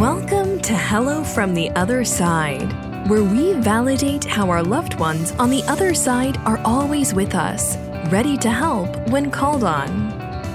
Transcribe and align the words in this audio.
Welcome 0.00 0.60
to 0.60 0.74
Hello 0.74 1.22
from 1.22 1.52
the 1.52 1.68
Other 1.72 2.06
Side, 2.06 2.72
where 3.06 3.22
we 3.22 3.52
validate 3.52 4.24
how 4.24 4.48
our 4.48 4.62
loved 4.62 4.98
ones 4.98 5.32
on 5.32 5.50
the 5.50 5.62
other 5.64 5.92
side 5.92 6.38
are 6.46 6.56
always 6.64 7.12
with 7.12 7.34
us, 7.34 7.76
ready 8.10 8.38
to 8.38 8.48
help 8.48 8.88
when 9.10 9.30
called 9.30 9.62
on. 9.62 10.10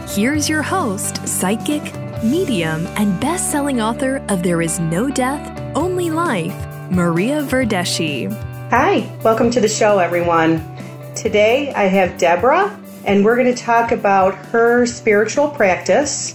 Here's 0.08 0.50
your 0.50 0.64
host, 0.64 1.28
psychic, 1.28 1.84
medium, 2.24 2.88
and 2.98 3.22
best 3.22 3.52
selling 3.52 3.80
author 3.80 4.26
of 4.30 4.42
There 4.42 4.64
Is 4.64 4.80
No 4.80 5.12
Death, 5.12 5.62
Only 5.76 6.10
Life, 6.10 6.56
Maria 6.90 7.44
Verdeschi. 7.44 8.34
Hi, 8.72 9.16
welcome 9.24 9.52
to 9.52 9.62
the 9.62 9.70
show, 9.70 10.00
everyone. 10.00 10.60
Today 11.14 11.72
I 11.76 11.84
have 11.84 12.18
Deborah, 12.18 12.76
and 13.06 13.24
we're 13.24 13.36
going 13.36 13.54
to 13.56 13.64
talk 13.64 13.92
about 13.92 14.34
her 14.48 14.88
spiritual 14.88 15.50
practice 15.50 16.34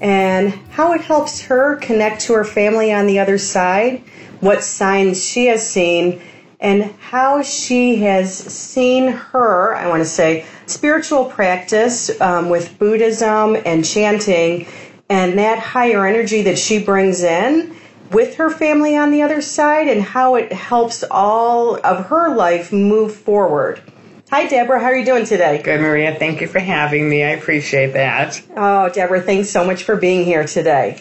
and 0.00 0.50
how 0.70 0.92
it 0.92 1.00
helps 1.00 1.40
her 1.42 1.76
connect 1.76 2.20
to 2.22 2.34
her 2.34 2.44
family 2.44 2.92
on 2.92 3.06
the 3.06 3.18
other 3.18 3.38
side, 3.38 4.02
what 4.40 4.62
signs 4.62 5.24
she 5.24 5.46
has 5.46 5.68
seen, 5.68 6.20
and 6.60 6.84
how 6.98 7.42
she 7.42 7.96
has 7.96 8.34
seen 8.34 9.08
her, 9.08 9.74
I 9.74 9.88
want 9.88 10.00
to 10.00 10.08
say, 10.08 10.44
spiritual 10.66 11.26
practice 11.26 12.20
um, 12.20 12.48
with 12.48 12.78
Buddhism 12.78 13.56
and 13.64 13.84
chanting, 13.84 14.66
and 15.08 15.38
that 15.38 15.58
higher 15.58 16.06
energy 16.06 16.42
that 16.42 16.58
she 16.58 16.78
brings 16.78 17.22
in 17.22 17.74
with 18.10 18.36
her 18.36 18.50
family 18.50 18.96
on 18.96 19.10
the 19.10 19.22
other 19.22 19.40
side, 19.40 19.88
and 19.88 20.02
how 20.02 20.36
it 20.36 20.52
helps 20.52 21.04
all 21.10 21.76
of 21.84 22.06
her 22.06 22.34
life 22.34 22.72
move 22.72 23.14
forward. 23.14 23.80
Hi, 24.28 24.48
Deborah. 24.48 24.80
How 24.80 24.86
are 24.86 24.96
you 24.96 25.04
doing 25.04 25.24
today? 25.24 25.62
Good, 25.62 25.80
Maria. 25.80 26.12
Thank 26.12 26.40
you 26.40 26.48
for 26.48 26.58
having 26.58 27.08
me. 27.08 27.22
I 27.22 27.28
appreciate 27.28 27.92
that. 27.92 28.42
Oh, 28.56 28.88
Deborah, 28.88 29.20
thanks 29.22 29.50
so 29.50 29.64
much 29.64 29.84
for 29.84 29.94
being 29.94 30.24
here 30.24 30.44
today. 30.44 31.00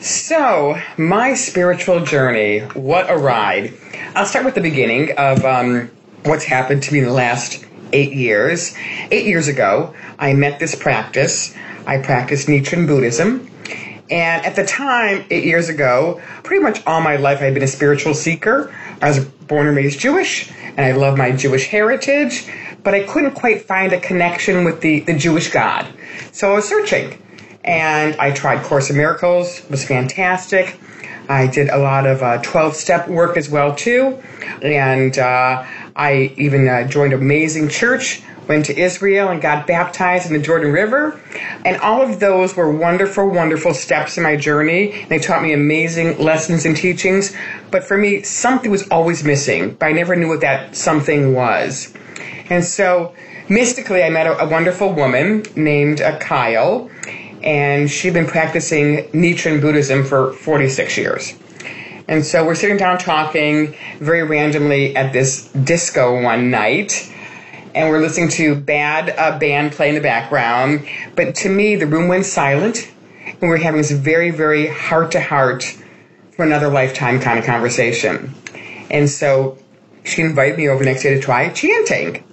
So, 0.00 0.80
my 0.96 1.34
spiritual 1.34 2.04
journey, 2.04 2.60
what 2.60 3.10
a 3.10 3.16
ride. 3.16 3.74
I'll 4.14 4.26
start 4.26 4.44
with 4.44 4.54
the 4.54 4.60
beginning 4.60 5.18
of 5.18 5.44
um, 5.44 5.90
what's 6.22 6.44
happened 6.44 6.84
to 6.84 6.92
me 6.92 7.00
in 7.00 7.06
the 7.06 7.12
last 7.12 7.64
eight 7.92 8.12
years. 8.12 8.76
Eight 9.10 9.26
years 9.26 9.48
ago, 9.48 9.96
I 10.16 10.32
met 10.34 10.60
this 10.60 10.76
practice. 10.76 11.52
I 11.84 12.00
practiced 12.00 12.46
Nichiren 12.46 12.86
Buddhism. 12.86 13.50
And 14.08 14.46
at 14.46 14.54
the 14.54 14.64
time, 14.64 15.24
eight 15.30 15.46
years 15.46 15.68
ago, 15.68 16.22
pretty 16.44 16.62
much 16.62 16.86
all 16.86 17.00
my 17.00 17.16
life 17.16 17.42
I'd 17.42 17.54
been 17.54 17.64
a 17.64 17.66
spiritual 17.66 18.14
seeker. 18.14 18.72
I 19.02 19.08
was 19.08 19.24
born 19.24 19.66
and 19.66 19.76
raised 19.76 19.98
Jewish 19.98 20.52
and 20.76 20.84
I 20.84 20.92
love 20.92 21.16
my 21.16 21.32
Jewish 21.32 21.66
heritage, 21.66 22.46
but 22.82 22.94
I 22.94 23.02
couldn't 23.04 23.32
quite 23.32 23.62
find 23.62 23.92
a 23.92 24.00
connection 24.00 24.64
with 24.64 24.80
the, 24.80 25.00
the 25.00 25.14
Jewish 25.14 25.50
God. 25.50 25.86
So 26.32 26.52
I 26.52 26.54
was 26.56 26.68
searching, 26.68 27.20
and 27.64 28.14
I 28.16 28.30
tried 28.30 28.62
Course 28.64 28.90
in 28.90 28.96
Miracles, 28.96 29.60
it 29.60 29.70
was 29.70 29.84
fantastic. 29.84 30.78
I 31.28 31.46
did 31.46 31.70
a 31.70 31.78
lot 31.78 32.06
of 32.06 32.20
12 32.42 32.54
uh, 32.54 32.74
step 32.74 33.08
work 33.08 33.36
as 33.36 33.48
well 33.48 33.74
too, 33.74 34.22
and 34.62 35.18
uh, 35.18 35.64
I 35.96 36.32
even 36.36 36.68
uh, 36.68 36.86
joined 36.86 37.12
an 37.12 37.20
amazing 37.20 37.68
church 37.68 38.22
went 38.48 38.66
to 38.66 38.78
Israel 38.78 39.28
and 39.28 39.40
got 39.40 39.66
baptized 39.66 40.26
in 40.26 40.32
the 40.32 40.38
Jordan 40.38 40.72
River. 40.72 41.20
And 41.64 41.76
all 41.78 42.02
of 42.02 42.20
those 42.20 42.56
were 42.56 42.70
wonderful, 42.70 43.28
wonderful 43.28 43.74
steps 43.74 44.16
in 44.16 44.22
my 44.22 44.36
journey. 44.36 45.04
They 45.08 45.18
taught 45.18 45.42
me 45.42 45.52
amazing 45.52 46.18
lessons 46.18 46.64
and 46.64 46.76
teachings. 46.76 47.34
But 47.70 47.84
for 47.84 47.96
me, 47.96 48.22
something 48.22 48.70
was 48.70 48.88
always 48.88 49.24
missing, 49.24 49.74
but 49.74 49.86
I 49.86 49.92
never 49.92 50.16
knew 50.16 50.28
what 50.28 50.40
that 50.40 50.76
something 50.76 51.34
was. 51.34 51.92
And 52.48 52.64
so, 52.64 53.14
mystically, 53.48 54.02
I 54.02 54.10
met 54.10 54.26
a, 54.26 54.38
a 54.44 54.48
wonderful 54.48 54.92
woman 54.92 55.44
named 55.56 56.00
uh, 56.00 56.18
Kyle, 56.18 56.88
and 57.42 57.90
she'd 57.90 58.14
been 58.14 58.26
practicing 58.26 59.08
Nichiren 59.08 59.60
Buddhism 59.60 60.04
for 60.04 60.32
46 60.32 60.96
years. 60.96 61.34
And 62.08 62.24
so 62.24 62.46
we're 62.46 62.54
sitting 62.54 62.76
down 62.76 62.98
talking 62.98 63.74
very 63.98 64.22
randomly 64.22 64.94
at 64.94 65.12
this 65.12 65.48
disco 65.52 66.22
one 66.22 66.50
night 66.50 67.12
and 67.76 67.90
we're 67.90 68.00
listening 68.00 68.30
to 68.30 68.54
bad 68.54 69.10
uh, 69.18 69.38
band 69.38 69.72
play 69.72 69.90
in 69.90 69.94
the 69.94 70.00
background. 70.00 70.88
But 71.14 71.34
to 71.36 71.50
me, 71.50 71.76
the 71.76 71.86
room 71.86 72.08
went 72.08 72.24
silent, 72.24 72.90
and 73.26 73.42
we 73.42 73.48
we're 73.48 73.58
having 73.58 73.82
this 73.82 73.90
very, 73.90 74.30
very 74.30 74.66
heart 74.66 75.12
to 75.12 75.20
heart 75.20 75.76
for 76.32 76.44
another 76.44 76.68
lifetime 76.68 77.20
kind 77.20 77.38
of 77.38 77.44
conversation. 77.44 78.34
And 78.90 79.10
so 79.10 79.58
she 80.04 80.22
invited 80.22 80.56
me 80.56 80.68
over 80.68 80.84
the 80.84 80.90
next 80.90 81.02
day 81.02 81.14
to 81.14 81.20
try 81.20 81.50
chanting. 81.50 82.24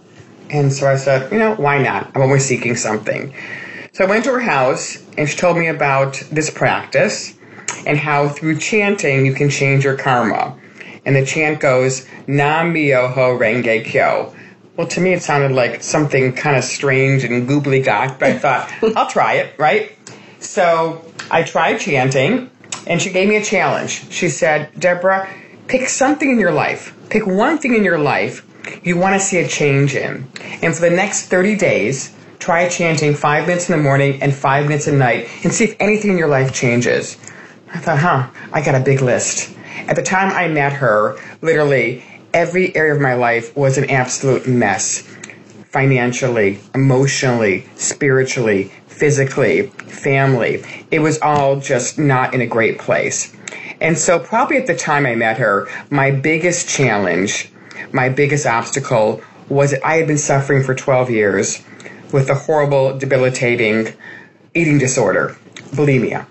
And 0.50 0.72
so 0.72 0.90
I 0.90 0.96
said, 0.96 1.30
you 1.32 1.40
know, 1.40 1.56
why 1.56 1.78
not? 1.78 2.12
I'm 2.16 2.22
always 2.22 2.46
seeking 2.46 2.78
something. 2.78 3.34
So 3.92 4.06
I 4.06 4.08
went 4.08 4.24
to 4.26 4.32
her 4.32 4.40
house 4.40 5.04
and 5.18 5.28
she 5.28 5.36
told 5.36 5.58
me 5.58 5.68
about 5.68 6.24
this 6.32 6.50
practice 6.50 7.34
and 7.86 7.98
how 7.98 8.30
through 8.30 8.60
chanting 8.60 9.26
you 9.26 9.34
can 9.34 9.50
change 9.50 9.84
your 9.84 9.98
karma. 9.98 10.58
And 11.06 11.16
the 11.16 11.26
chant 11.26 11.60
goes, 11.60 12.08
Nam 12.28 12.74
Myoho 12.74 13.38
Renge 13.38 13.86
Kyo. 13.86 14.34
Well, 14.76 14.88
to 14.88 15.02
me, 15.02 15.14
it 15.14 15.22
sounded 15.22 15.52
like 15.52 15.84
something 15.84 16.34
kind 16.34 16.58
of 16.58 16.64
strange 16.64 17.24
and 17.24 17.48
googly 17.48 17.84
gok, 17.84 18.20
but 18.20 18.30
I 18.30 18.38
thought, 18.40 18.74
I'll 18.96 19.08
try 19.08 19.36
it, 19.36 19.58
right? 19.60 19.96
So 20.40 21.06
I 21.30 21.44
tried 21.44 21.78
chanting, 21.78 22.50
and 22.88 23.02
she 23.02 23.12
gave 23.12 23.30
me 23.30 23.36
a 23.36 23.44
challenge. 23.44 24.12
She 24.12 24.30
said, 24.30 24.72
Deborah, 24.80 25.30
pick 25.68 25.88
something 25.88 26.30
in 26.30 26.40
your 26.40 26.52
life, 26.52 26.96
pick 27.10 27.28
one 27.28 27.60
thing 27.60 27.76
in 27.76 27.84
your 27.84 28.00
life 28.00 28.46
you 28.84 28.98
want 28.98 29.14
to 29.14 29.20
see 29.20 29.38
a 29.40 29.48
change 29.48 29.96
in. 29.96 30.28
And 30.62 30.74
for 30.74 30.82
the 30.82 30.90
next 30.90 31.28
30 31.28 31.56
days, 31.56 32.16
try 32.40 32.68
chanting 32.68 33.14
five 33.14 33.48
minutes 33.48 33.70
in 33.70 33.78
the 33.78 33.84
morning 33.84 34.22
and 34.22 34.34
five 34.34 34.68
minutes 34.68 34.88
at 34.88 34.94
night 34.94 35.30
and 35.44 35.54
see 35.54 35.66
if 35.66 35.76
anything 35.80 36.12
in 36.12 36.18
your 36.18 36.28
life 36.28 36.54
changes. 36.54 37.18
I 37.74 37.80
thought, 37.80 38.00
huh, 38.00 38.30
I 38.52 38.62
got 38.62 38.76
a 38.76 38.80
big 38.80 39.02
list. 39.02 39.56
At 39.88 39.96
the 39.96 40.04
time 40.04 40.32
I 40.32 40.48
met 40.48 40.74
her, 40.74 41.18
literally 41.42 42.04
every 42.34 42.76
area 42.76 42.96
of 42.96 43.02
my 43.02 43.14
life 43.14 43.56
was 43.56 43.78
an 43.78 43.90
absolute 43.90 44.48
mess 44.48 45.04
financially, 45.70 46.60
emotionally, 46.76 47.66
spiritually, 47.76 48.72
physically, 48.88 49.68
family. 49.88 50.64
It 50.92 51.00
was 51.00 51.20
all 51.22 51.60
just 51.60 51.98
not 51.98 52.34
in 52.34 52.42
a 52.42 52.48
great 52.48 52.78
place. 52.80 53.36
And 53.82 53.98
so, 53.98 54.20
probably 54.20 54.58
at 54.58 54.68
the 54.68 54.76
time 54.76 55.06
I 55.06 55.16
met 55.16 55.38
her, 55.38 55.68
my 55.90 56.12
biggest 56.12 56.70
challenge, 56.70 57.52
my 57.92 58.10
biggest 58.10 58.46
obstacle 58.46 59.22
was 59.50 59.72
that 59.72 59.86
I 59.86 59.96
had 59.96 60.08
been 60.08 60.18
suffering 60.18 60.64
for 60.64 60.76
12 60.76 61.10
years 61.10 61.62
with 62.12 62.30
a 62.30 62.36
horrible, 62.36 62.98
debilitating 62.98 63.94
eating 64.54 64.78
disorder, 64.78 65.36
bulimia. 65.72 66.28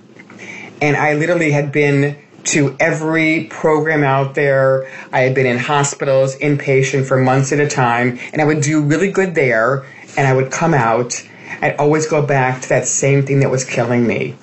And 0.80 0.96
I 0.96 1.14
literally 1.14 1.50
had 1.50 1.72
been 1.72 2.21
to 2.44 2.76
every 2.80 3.44
program 3.44 4.04
out 4.04 4.34
there. 4.34 4.90
I 5.12 5.20
had 5.20 5.34
been 5.34 5.46
in 5.46 5.58
hospitals, 5.58 6.36
inpatient 6.36 7.06
for 7.06 7.16
months 7.18 7.52
at 7.52 7.60
a 7.60 7.68
time, 7.68 8.18
and 8.32 8.40
I 8.40 8.44
would 8.44 8.62
do 8.62 8.82
really 8.82 9.10
good 9.10 9.34
there, 9.34 9.84
and 10.16 10.26
I 10.26 10.34
would 10.34 10.50
come 10.50 10.74
out. 10.74 11.22
I'd 11.60 11.76
always 11.76 12.06
go 12.06 12.24
back 12.24 12.62
to 12.62 12.68
that 12.70 12.86
same 12.86 13.24
thing 13.24 13.40
that 13.40 13.50
was 13.50 13.64
killing 13.64 14.06
me. 14.06 14.36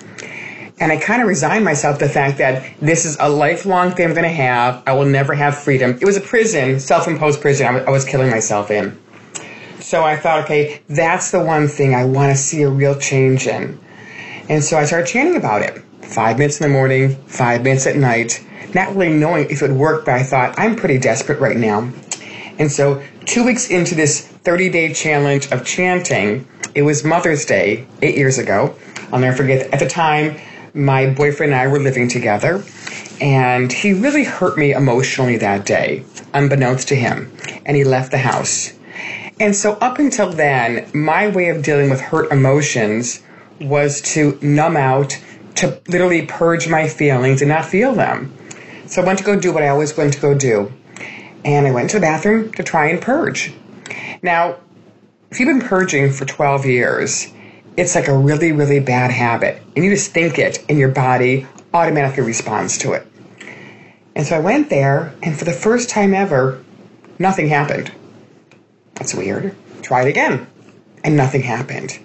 And 0.80 0.94
I 0.94 0.98
kind 0.98 1.22
of 1.22 1.28
resigned 1.28 1.66
myself 1.66 2.00
to 2.00 2.08
the 2.08 2.12
fact 2.12 2.38
that 2.38 2.66
this 2.80 3.04
is 3.04 3.18
a 3.20 3.30
lifelong 3.30 3.92
thing 3.92 4.06
I'm 4.06 4.14
going 4.14 4.24
to 4.24 4.30
have. 4.30 4.81
I 4.88 4.94
will 4.94 5.06
never 5.06 5.34
have 5.34 5.58
freedom. 5.58 5.98
It 6.00 6.06
was 6.06 6.16
a 6.16 6.22
prison, 6.22 6.80
self 6.80 7.08
imposed 7.08 7.42
prison, 7.42 7.68
I 7.68 7.90
was 7.90 8.06
killing 8.06 8.30
myself 8.30 8.72
in. 8.72 8.98
So 9.81 10.04
I 10.04 10.16
thought, 10.16 10.46
okay, 10.46 10.81
that's 10.88 11.31
the 11.31 11.44
one 11.44 11.68
thing 11.68 11.96
I 11.96 12.06
want 12.06 12.31
to 12.31 12.42
see 12.42 12.62
a 12.62 12.70
real 12.70 12.98
change 12.98 13.48
in. 13.48 13.80
And 14.48 14.64
so 14.64 14.78
I 14.78 14.86
started 14.86 15.08
chanting 15.08 15.36
about 15.36 15.64
it 15.64 15.84
five 16.09 16.38
minutes 16.38 16.59
in 16.59 16.68
the 16.68 16.74
morning, 16.74 17.16
five 17.28 17.64
minutes 17.64 17.86
at 17.86 17.96
night, 17.96 18.44
not 18.74 18.96
really 18.96 19.14
knowing 19.14 19.50
if 19.50 19.62
it 19.62 19.70
would 19.70 19.78
work, 19.78 20.06
but 20.06 20.16
I 20.16 20.24
thought, 20.24 20.56
I'm 20.58 20.75
pretty 20.75 20.97
desperate 20.97 21.40
right 21.40 21.58
now. 21.58 21.92
And 22.58 22.72
so, 22.72 23.02
two 23.25 23.46
weeks 23.46 23.70
into 23.70 23.96
this 23.96 24.28
30 24.28 24.69
day 24.69 24.94
challenge 24.94 25.52
of 25.52 25.66
chanting, 25.66 26.48
it 26.75 26.81
was 26.81 27.03
Mother's 27.03 27.46
Day 27.46 27.88
eight 28.02 28.18
years 28.18 28.38
ago. 28.38 28.75
I'll 29.12 29.19
never 29.19 29.38
forget, 29.38 29.72
at 29.74 29.80
the 29.80 29.88
time, 29.88 30.38
my 30.74 31.09
boyfriend 31.12 31.54
and 31.54 31.62
I 31.62 31.68
were 31.68 31.80
living 31.80 32.07
together, 32.07 32.63
and 33.22 33.72
he 33.72 33.94
really 33.94 34.24
hurt 34.24 34.57
me 34.57 34.74
emotionally 34.74 35.38
that 35.38 35.66
day, 35.66 36.04
unbeknownst 36.34 36.88
to 36.89 36.95
him, 36.95 37.31
and 37.66 37.78
he 37.78 37.84
left 37.84 38.12
the 38.12 38.18
house. 38.18 38.74
And 39.39 39.56
so, 39.56 39.74
up 39.74 40.00
until 40.00 40.31
then, 40.31 40.89
my 40.94 41.28
way 41.30 41.50
of 41.50 41.63
dealing 41.63 41.89
with 41.89 42.01
hurt 42.01 42.31
emotions 42.31 43.22
was 43.62 44.01
to 44.01 44.38
numb 44.42 44.78
out 44.78 45.18
to 45.60 45.82
literally 45.88 46.26
purge 46.26 46.68
my 46.68 46.88
feelings 46.88 47.42
and 47.42 47.50
not 47.50 47.66
feel 47.66 47.94
them. 47.94 48.34
So 48.88 49.02
I 49.02 49.06
went 49.06 49.20
to 49.20 49.26
go 49.26 49.40
do 49.40 49.54
what 49.54 49.64
I 49.64 49.68
always 49.68 49.96
went 49.96 50.14
to 50.14 50.20
go 50.20 50.34
do. 50.34 50.72
And 51.46 51.68
I 51.68 51.72
went 51.72 51.92
to 51.92 51.98
the 51.98 52.02
bathroom 52.02 52.52
to 52.54 52.64
try 52.64 52.88
and 52.88 53.02
purge. 53.02 53.54
Now, 54.22 54.58
if 55.32 55.40
you've 55.40 55.48
been 55.48 55.68
purging 55.68 56.12
for 56.12 56.26
12 56.26 56.66
years, 56.66 57.32
it's 57.78 57.96
like 57.96 58.08
a 58.08 58.18
really, 58.18 58.52
really 58.52 58.80
bad 58.80 59.12
habit. 59.12 59.62
And 59.76 59.86
you 59.86 59.92
just 59.92 60.12
think 60.12 60.40
it, 60.40 60.66
and 60.68 60.78
your 60.78 60.90
body 60.90 61.46
automatically 61.74 62.24
responds 62.24 62.78
to 62.80 62.94
it. 62.94 63.06
And 64.16 64.26
so 64.26 64.36
I 64.36 64.40
went 64.40 64.70
there, 64.70 65.14
and 65.24 65.38
for 65.38 65.46
the 65.46 65.54
first 65.54 65.90
time 65.90 66.14
ever, 66.14 66.64
nothing 67.20 67.48
happened. 67.48 67.92
That's 68.96 69.14
weird. 69.14 69.56
Try 69.82 70.04
it 70.04 70.10
again. 70.10 70.48
And 71.04 71.16
nothing 71.16 71.42
happened. 71.42 71.98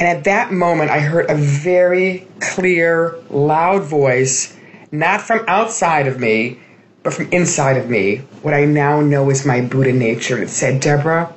And 0.00 0.08
at 0.08 0.24
that 0.24 0.50
moment, 0.50 0.90
I 0.90 1.00
heard 1.00 1.28
a 1.28 1.34
very 1.34 2.26
clear, 2.40 3.16
loud 3.28 3.82
voice, 3.82 4.56
not 4.90 5.20
from 5.20 5.44
outside 5.46 6.06
of 6.06 6.18
me, 6.18 6.58
but 7.02 7.12
from 7.12 7.30
inside 7.32 7.76
of 7.76 7.90
me, 7.90 8.16
what 8.40 8.54
I 8.54 8.64
now 8.64 9.02
know 9.02 9.28
is 9.28 9.44
my 9.44 9.60
Buddha 9.60 9.92
nature. 9.92 10.42
It 10.42 10.48
said, 10.48 10.80
Deborah, 10.80 11.30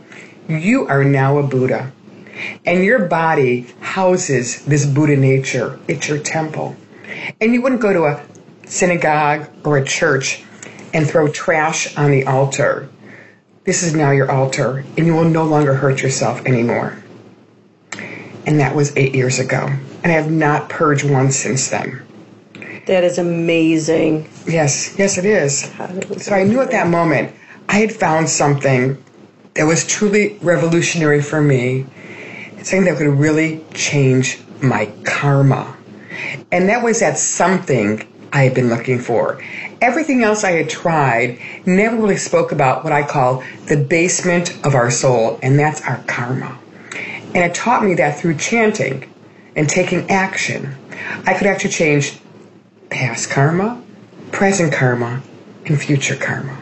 you 0.47 0.87
are 0.87 1.03
now 1.03 1.39
a 1.39 1.43
Buddha. 1.43 1.91
And 2.65 2.85
your 2.85 3.05
body 3.07 3.67
houses 3.81 4.63
this 4.63 4.85
Buddha 4.85 5.17
nature. 5.17 5.77
It's 5.89 6.07
your 6.07 6.19
temple. 6.19 6.77
And 7.41 7.53
you 7.53 7.61
wouldn't 7.61 7.81
go 7.81 7.91
to 7.91 8.05
a 8.05 8.25
synagogue 8.65 9.49
or 9.65 9.77
a 9.77 9.85
church 9.85 10.41
and 10.93 11.05
throw 11.05 11.27
trash 11.27 11.97
on 11.97 12.11
the 12.11 12.25
altar. 12.25 12.89
This 13.65 13.83
is 13.83 13.93
now 13.93 14.11
your 14.11 14.31
altar, 14.31 14.85
and 14.97 15.05
you 15.05 15.15
will 15.15 15.25
no 15.25 15.43
longer 15.43 15.73
hurt 15.73 16.01
yourself 16.01 16.45
anymore. 16.45 17.02
And 18.45 18.59
that 18.59 18.75
was 18.75 18.95
eight 18.97 19.15
years 19.15 19.39
ago. 19.39 19.69
And 20.03 20.11
I 20.11 20.15
have 20.15 20.31
not 20.31 20.69
purged 20.69 21.09
once 21.09 21.35
since 21.35 21.69
then. 21.69 22.01
That 22.85 23.03
is 23.03 23.17
amazing. 23.17 24.29
Yes, 24.45 24.97
yes, 24.97 25.17
it 25.17 25.25
is. 25.25 25.71
So 26.17 26.33
I 26.33 26.43
knew 26.43 26.59
at 26.59 26.71
that 26.71 26.87
moment 26.87 27.33
I 27.69 27.77
had 27.77 27.93
found 27.93 28.29
something 28.29 29.01
that 29.53 29.65
was 29.65 29.85
truly 29.85 30.37
revolutionary 30.41 31.21
for 31.21 31.41
me, 31.41 31.85
something 32.57 32.85
that 32.85 32.97
could 32.97 33.07
really 33.07 33.63
change 33.73 34.39
my 34.61 34.91
karma. 35.05 35.77
And 36.51 36.67
that 36.69 36.83
was 36.83 36.99
that 36.99 37.17
something 37.17 38.05
I 38.33 38.43
had 38.43 38.53
been 38.53 38.69
looking 38.69 38.99
for. 38.99 39.41
Everything 39.79 40.23
else 40.23 40.43
I 40.43 40.51
had 40.51 40.69
tried 40.69 41.39
never 41.65 41.95
really 41.95 42.17
spoke 42.17 42.51
about 42.51 42.83
what 42.83 42.91
I 42.91 43.03
call 43.05 43.43
the 43.67 43.77
basement 43.77 44.57
of 44.65 44.75
our 44.75 44.89
soul, 44.89 45.39
and 45.41 45.57
that's 45.57 45.81
our 45.81 46.03
karma. 46.07 46.57
And 47.33 47.43
it 47.43 47.55
taught 47.55 47.83
me 47.83 47.95
that 47.95 48.19
through 48.19 48.37
chanting 48.37 49.11
and 49.55 49.69
taking 49.69 50.09
action, 50.09 50.75
I 51.25 51.33
could 51.33 51.47
actually 51.47 51.71
change 51.71 52.19
past 52.89 53.29
karma, 53.29 53.81
present 54.31 54.73
karma, 54.73 55.21
and 55.65 55.81
future 55.81 56.15
karma. 56.15 56.57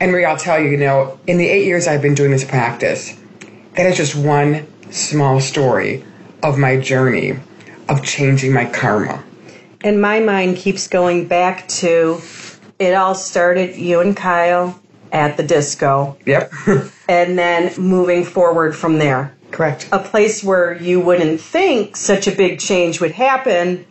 And 0.00 0.10
Marie, 0.10 0.24
I'll 0.24 0.36
tell 0.36 0.58
you, 0.58 0.70
you 0.70 0.76
know, 0.76 1.18
in 1.26 1.38
the 1.38 1.48
eight 1.48 1.64
years 1.64 1.86
I've 1.86 2.02
been 2.02 2.14
doing 2.14 2.32
this 2.32 2.44
practice, 2.44 3.16
that 3.74 3.86
is 3.86 3.96
just 3.96 4.16
one 4.16 4.66
small 4.90 5.40
story 5.40 6.04
of 6.42 6.58
my 6.58 6.78
journey 6.80 7.38
of 7.88 8.02
changing 8.02 8.52
my 8.52 8.64
karma. 8.64 9.22
And 9.82 10.00
my 10.00 10.20
mind 10.20 10.56
keeps 10.56 10.88
going 10.88 11.26
back 11.28 11.68
to 11.68 12.20
it 12.78 12.94
all 12.94 13.14
started 13.14 13.76
you 13.76 14.00
and 14.00 14.16
Kyle 14.16 14.80
at 15.12 15.36
the 15.36 15.42
disco. 15.42 16.16
Yep. 16.26 16.52
and 17.08 17.38
then 17.38 17.72
moving 17.80 18.24
forward 18.24 18.74
from 18.74 18.98
there. 18.98 19.34
Correct. 19.52 19.88
A 19.92 19.98
place 19.98 20.42
where 20.42 20.74
you 20.74 21.00
wouldn't 21.00 21.40
think 21.40 21.96
such 21.96 22.26
a 22.26 22.32
big 22.32 22.58
change 22.58 23.00
would 23.00 23.12
happen, 23.12 23.86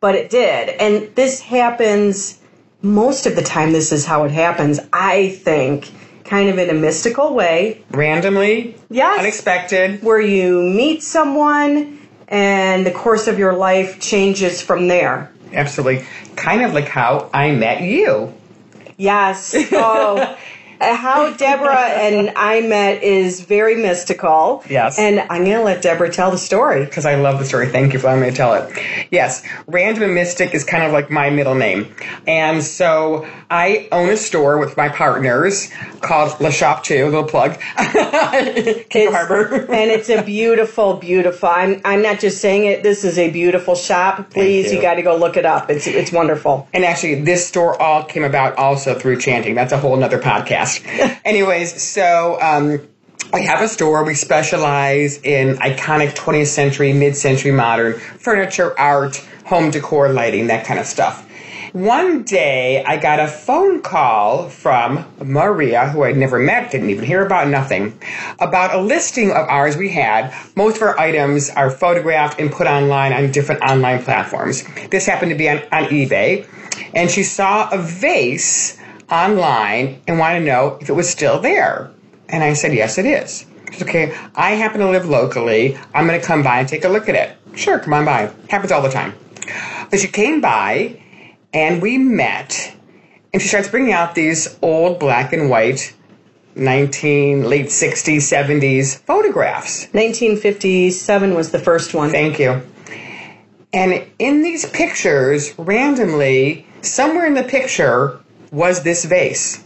but 0.00 0.14
it 0.14 0.30
did. 0.30 0.70
And 0.70 1.14
this 1.14 1.40
happens 1.40 2.40
most 2.82 3.26
of 3.26 3.36
the 3.36 3.42
time, 3.42 3.72
this 3.72 3.92
is 3.92 4.06
how 4.06 4.24
it 4.24 4.30
happens, 4.30 4.80
I 4.92 5.30
think, 5.30 5.90
kind 6.24 6.48
of 6.48 6.58
in 6.58 6.70
a 6.70 6.74
mystical 6.74 7.34
way. 7.34 7.84
Randomly? 7.90 8.76
Yes. 8.88 9.20
Unexpected. 9.20 10.02
Where 10.02 10.20
you 10.20 10.62
meet 10.62 11.02
someone 11.02 11.98
and 12.28 12.86
the 12.86 12.90
course 12.90 13.26
of 13.26 13.38
your 13.38 13.52
life 13.52 14.00
changes 14.00 14.62
from 14.62 14.88
there. 14.88 15.30
Absolutely. 15.52 16.06
Kind 16.36 16.62
of 16.62 16.72
like 16.72 16.88
how 16.88 17.28
I 17.34 17.50
met 17.50 17.82
you. 17.82 18.32
Yes. 18.96 19.54
Oh, 19.72 20.36
Uh, 20.80 20.96
how 20.96 21.32
Deborah 21.32 21.76
and 21.76 22.32
I 22.36 22.62
met 22.62 23.02
is 23.02 23.40
very 23.40 23.76
mystical. 23.76 24.62
Yes. 24.68 24.98
And 24.98 25.20
I'm 25.20 25.44
going 25.44 25.58
to 25.58 25.62
let 25.62 25.82
Deborah 25.82 26.10
tell 26.10 26.30
the 26.30 26.38
story. 26.38 26.84
Because 26.84 27.04
I 27.04 27.16
love 27.16 27.38
the 27.38 27.44
story. 27.44 27.68
Thank 27.68 27.92
you 27.92 27.98
for 27.98 28.06
letting 28.06 28.22
me 28.22 28.30
tell 28.30 28.54
it. 28.54 28.76
Yes, 29.10 29.42
Random 29.66 30.04
and 30.04 30.14
Mystic 30.14 30.54
is 30.54 30.64
kind 30.64 30.84
of 30.84 30.92
like 30.92 31.10
my 31.10 31.30
middle 31.30 31.54
name. 31.54 31.94
And 32.26 32.62
so 32.62 33.28
I 33.50 33.88
own 33.92 34.08
a 34.08 34.16
store 34.16 34.58
with 34.58 34.76
my 34.76 34.88
partners 34.88 35.70
called 36.00 36.40
La 36.40 36.50
Shop 36.50 36.82
2, 36.84 37.06
little 37.06 37.24
plug, 37.24 37.58
Cape 37.76 39.10
Harbor. 39.10 39.66
and 39.72 39.90
it's 39.90 40.08
a 40.08 40.22
beautiful, 40.22 40.94
beautiful, 40.94 41.48
I'm, 41.48 41.80
I'm 41.84 42.02
not 42.02 42.20
just 42.20 42.40
saying 42.40 42.64
it, 42.64 42.82
this 42.82 43.04
is 43.04 43.18
a 43.18 43.30
beautiful 43.30 43.74
shop. 43.74 44.30
Please, 44.30 44.70
you. 44.70 44.76
you 44.76 44.82
got 44.82 44.94
to 44.94 45.02
go 45.02 45.16
look 45.16 45.36
it 45.36 45.44
up. 45.44 45.68
It's, 45.68 45.86
it's 45.86 46.12
wonderful. 46.12 46.68
And 46.72 46.84
actually, 46.84 47.22
this 47.22 47.46
store 47.46 47.80
all 47.80 48.04
came 48.04 48.24
about 48.24 48.56
also 48.56 48.98
through 48.98 49.20
chanting. 49.20 49.54
That's 49.54 49.72
a 49.72 49.78
whole 49.78 49.96
nother 49.96 50.18
podcast. 50.18 50.69
Anyways, 51.24 51.80
so 51.80 52.38
um, 52.40 52.80
I 53.32 53.40
have 53.40 53.62
a 53.62 53.68
store. 53.68 54.04
We 54.04 54.14
specialize 54.14 55.20
in 55.22 55.56
iconic 55.56 56.14
20th 56.14 56.48
century, 56.48 56.92
mid 56.92 57.16
century 57.16 57.52
modern 57.52 57.94
furniture, 57.94 58.78
art, 58.78 59.16
home 59.44 59.70
decor, 59.70 60.12
lighting, 60.12 60.48
that 60.48 60.66
kind 60.66 60.80
of 60.80 60.86
stuff. 60.86 61.26
One 61.72 62.24
day, 62.24 62.82
I 62.84 62.96
got 62.96 63.20
a 63.20 63.28
phone 63.28 63.80
call 63.80 64.48
from 64.48 65.06
Maria, 65.22 65.88
who 65.88 66.02
I'd 66.02 66.16
never 66.16 66.40
met, 66.40 66.72
didn't 66.72 66.90
even 66.90 67.04
hear 67.04 67.24
about, 67.24 67.46
nothing, 67.46 67.96
about 68.40 68.74
a 68.74 68.80
listing 68.80 69.30
of 69.30 69.46
ours 69.48 69.76
we 69.76 69.88
had. 69.88 70.34
Most 70.56 70.78
of 70.78 70.82
our 70.82 70.98
items 70.98 71.48
are 71.50 71.70
photographed 71.70 72.40
and 72.40 72.50
put 72.50 72.66
online 72.66 73.12
on 73.12 73.30
different 73.30 73.62
online 73.62 74.02
platforms. 74.02 74.64
This 74.90 75.06
happened 75.06 75.30
to 75.30 75.38
be 75.38 75.48
on, 75.48 75.58
on 75.70 75.84
eBay. 75.84 76.44
And 76.92 77.08
she 77.08 77.22
saw 77.22 77.70
a 77.70 77.78
vase 77.78 78.79
online 79.10 80.00
and 80.06 80.18
want 80.18 80.38
to 80.38 80.44
know 80.44 80.78
if 80.80 80.88
it 80.88 80.92
was 80.92 81.08
still 81.08 81.40
there. 81.40 81.90
And 82.28 82.44
I 82.44 82.52
said, 82.52 82.72
yes, 82.74 82.98
it 82.98 83.06
is. 83.06 83.46
Said, 83.72 83.88
okay, 83.88 84.16
I 84.34 84.52
happen 84.52 84.80
to 84.80 84.90
live 84.90 85.08
locally. 85.08 85.76
I'm 85.94 86.06
going 86.06 86.20
to 86.20 86.26
come 86.26 86.42
by 86.42 86.60
and 86.60 86.68
take 86.68 86.84
a 86.84 86.88
look 86.88 87.08
at 87.08 87.14
it. 87.14 87.36
Sure, 87.56 87.78
come 87.78 87.94
on 87.94 88.04
by. 88.04 88.32
Happens 88.48 88.72
all 88.72 88.82
the 88.82 88.90
time. 88.90 89.14
But 89.90 89.98
she 89.98 90.08
came 90.08 90.40
by 90.40 91.00
and 91.52 91.82
we 91.82 91.98
met 91.98 92.74
and 93.32 93.40
she 93.40 93.48
starts 93.48 93.68
bringing 93.68 93.92
out 93.92 94.14
these 94.14 94.58
old 94.62 94.98
black 94.98 95.32
and 95.32 95.50
white 95.50 95.94
19 96.54 97.44
late 97.44 97.66
60s 97.66 98.18
70s 98.18 98.98
photographs 98.98 99.84
1957 99.92 101.34
was 101.34 101.52
the 101.52 101.58
first 101.58 101.94
one. 101.94 102.10
thank 102.10 102.38
you 102.38 102.60
and 103.72 104.04
in 104.18 104.42
these 104.42 104.68
pictures 104.70 105.54
randomly 105.58 106.66
somewhere 106.82 107.26
in 107.26 107.34
the 107.34 107.44
picture 107.44 108.18
was 108.50 108.82
this 108.82 109.04
vase 109.04 109.62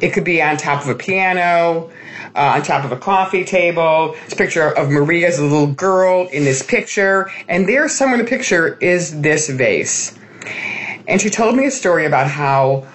it 0.00 0.10
could 0.10 0.24
be 0.24 0.42
on 0.42 0.56
top 0.56 0.82
of 0.82 0.88
a 0.88 0.94
piano 0.94 1.90
uh, 2.34 2.54
on 2.54 2.62
top 2.62 2.84
of 2.84 2.92
a 2.92 2.96
coffee 2.96 3.44
table 3.44 4.14
this 4.24 4.34
picture 4.34 4.70
of 4.76 4.90
maria 4.90 5.28
as 5.28 5.38
a 5.38 5.42
little 5.42 5.66
girl 5.66 6.26
in 6.28 6.44
this 6.44 6.62
picture 6.62 7.30
and 7.48 7.68
there 7.68 7.88
somewhere 7.88 8.18
in 8.18 8.24
the 8.24 8.28
picture 8.28 8.76
is 8.78 9.20
this 9.20 9.48
vase 9.48 10.18
and 11.08 11.20
she 11.20 11.30
told 11.30 11.56
me 11.56 11.66
a 11.66 11.70
story 11.70 12.04
about 12.04 12.28
how 12.28 12.86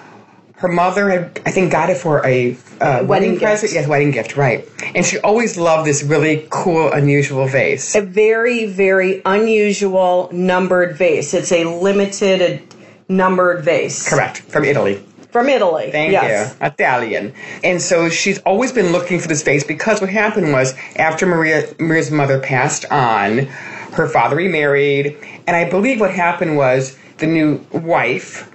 her 0.62 0.68
mother 0.68 1.10
had, 1.10 1.40
I 1.44 1.50
think, 1.50 1.72
got 1.72 1.90
it 1.90 1.96
for 1.96 2.24
a 2.24 2.56
uh, 2.80 3.04
wedding, 3.04 3.36
present. 3.36 3.72
Yes, 3.72 3.88
wedding 3.88 4.12
gift, 4.12 4.36
right. 4.36 4.64
And 4.94 5.04
she 5.04 5.18
always 5.18 5.56
loved 5.56 5.88
this 5.88 6.04
really 6.04 6.46
cool, 6.50 6.92
unusual 6.92 7.48
vase. 7.48 7.96
A 7.96 8.00
very, 8.00 8.66
very 8.66 9.22
unusual 9.26 10.30
numbered 10.32 10.96
vase. 10.96 11.34
It's 11.34 11.50
a 11.50 11.64
limited 11.64 12.62
numbered 13.08 13.64
vase. 13.64 14.08
Correct, 14.08 14.38
from 14.38 14.64
Italy. 14.64 15.04
From 15.32 15.48
Italy. 15.48 15.90
Thank 15.90 16.12
yes. 16.12 16.54
you. 16.60 16.66
Italian. 16.66 17.32
And 17.64 17.80
so 17.80 18.10
she's 18.10 18.38
always 18.40 18.70
been 18.70 18.92
looking 18.92 19.18
for 19.18 19.28
this 19.28 19.42
vase 19.42 19.64
because 19.64 20.00
what 20.00 20.10
happened 20.10 20.52
was 20.52 20.74
after 20.96 21.24
Maria 21.24 21.66
Maria's 21.78 22.10
mother 22.10 22.38
passed 22.38 22.84
on, 22.90 23.46
her 23.94 24.06
father 24.06 24.36
remarried, 24.36 25.16
and 25.46 25.56
I 25.56 25.68
believe 25.68 26.00
what 26.00 26.10
happened 26.10 26.58
was 26.58 26.98
the 27.16 27.26
new 27.26 27.64
wife 27.72 28.51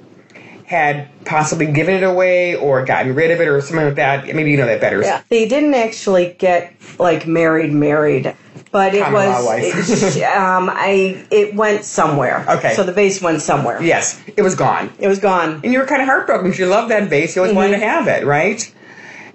had 0.68 1.08
possibly 1.24 1.66
given 1.66 1.96
it 1.96 2.04
away 2.04 2.54
or 2.54 2.84
gotten 2.84 3.16
rid 3.16 3.32
of 3.32 3.40
it 3.40 3.48
or 3.48 3.62
something 3.62 3.86
like 3.86 3.96
that. 3.96 4.26
Maybe 4.36 4.52
you 4.52 4.58
know 4.58 4.66
that 4.66 4.82
better. 4.82 5.02
Yeah. 5.02 5.24
They 5.30 5.48
didn't 5.48 5.74
actually 5.74 6.36
get 6.38 6.74
like 7.00 7.26
married, 7.26 7.72
married, 7.72 8.36
but 8.74 8.94
it 8.94 9.10
was. 9.10 10.18
it, 10.18 10.24
um, 10.38 10.70
I 10.70 11.26
it 11.32 11.56
went 11.56 11.86
somewhere. 11.86 12.46
Okay. 12.50 12.74
So 12.74 12.84
the 12.84 12.92
vase 12.92 13.22
went 13.22 13.42
somewhere. 13.42 13.82
Yes, 13.82 14.22
it 14.36 14.42
was 14.42 14.56
gone. 14.56 14.92
It 15.00 15.08
was 15.08 15.20
gone. 15.20 15.62
And 15.64 15.72
you 15.72 15.80
were 15.80 15.86
kind 15.86 16.02
of 16.02 16.08
heartbroken 16.08 16.48
because 16.48 16.60
you 16.60 16.66
loved 16.66 16.92
that 16.92 17.10
vase. 17.10 17.38
You 17.38 17.44
always 17.44 17.56
wanted 17.56 17.80
to 17.80 17.86
have 17.86 18.10
it, 18.10 18.26
right? 18.26 18.70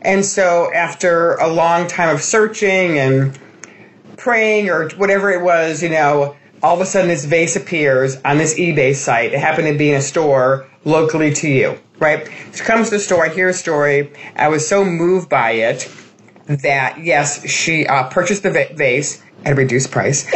And 0.03 0.27
so 0.27 0.71
after 0.75 1.37
a 1.37 1.49
long 1.49 1.89
time 1.89 2.15
of 2.15 2.21
searching 2.21 2.99
and 2.99 3.39
praying 4.19 4.69
or 4.69 4.91
whatever 4.97 5.31
it 5.31 5.41
was, 5.41 5.83
you 5.83 5.89
know, 5.89 6.37
all 6.63 6.75
of 6.77 6.81
a 6.81 6.87
sudden 6.87 7.09
this 7.09 7.25
vase 7.25 7.57
appears 7.57 8.17
on 8.25 8.39
this 8.39 8.55
eBay 8.59 8.95
site. 8.95 9.33
It 9.33 9.41
happened 9.41 9.67
to 9.69 9.77
be 9.77 9.91
in 9.91 9.97
a 9.97 10.03
store 10.03 10.67
locally 10.85 11.33
to 11.35 11.49
you, 11.49 11.79
right? 11.99 12.29
She 12.55 12.63
comes 12.63 12.89
to 12.91 12.97
the 12.97 13.01
store, 13.01 13.25
I 13.27 13.29
hear 13.29 13.49
a 13.49 13.55
story. 13.55 14.13
I 14.37 14.49
was 14.49 14.67
so 14.67 14.85
moved 14.85 15.29
by 15.29 15.53
it 15.53 15.91
that, 16.47 16.99
yes, 17.03 17.49
she 17.49 17.87
uh, 17.87 18.09
purchased 18.09 18.45
the 18.45 18.51
va- 18.51 18.75
vase 18.75 19.23
at 19.45 19.53
a 19.53 19.55
reduced 19.55 19.91
price. 19.91 20.27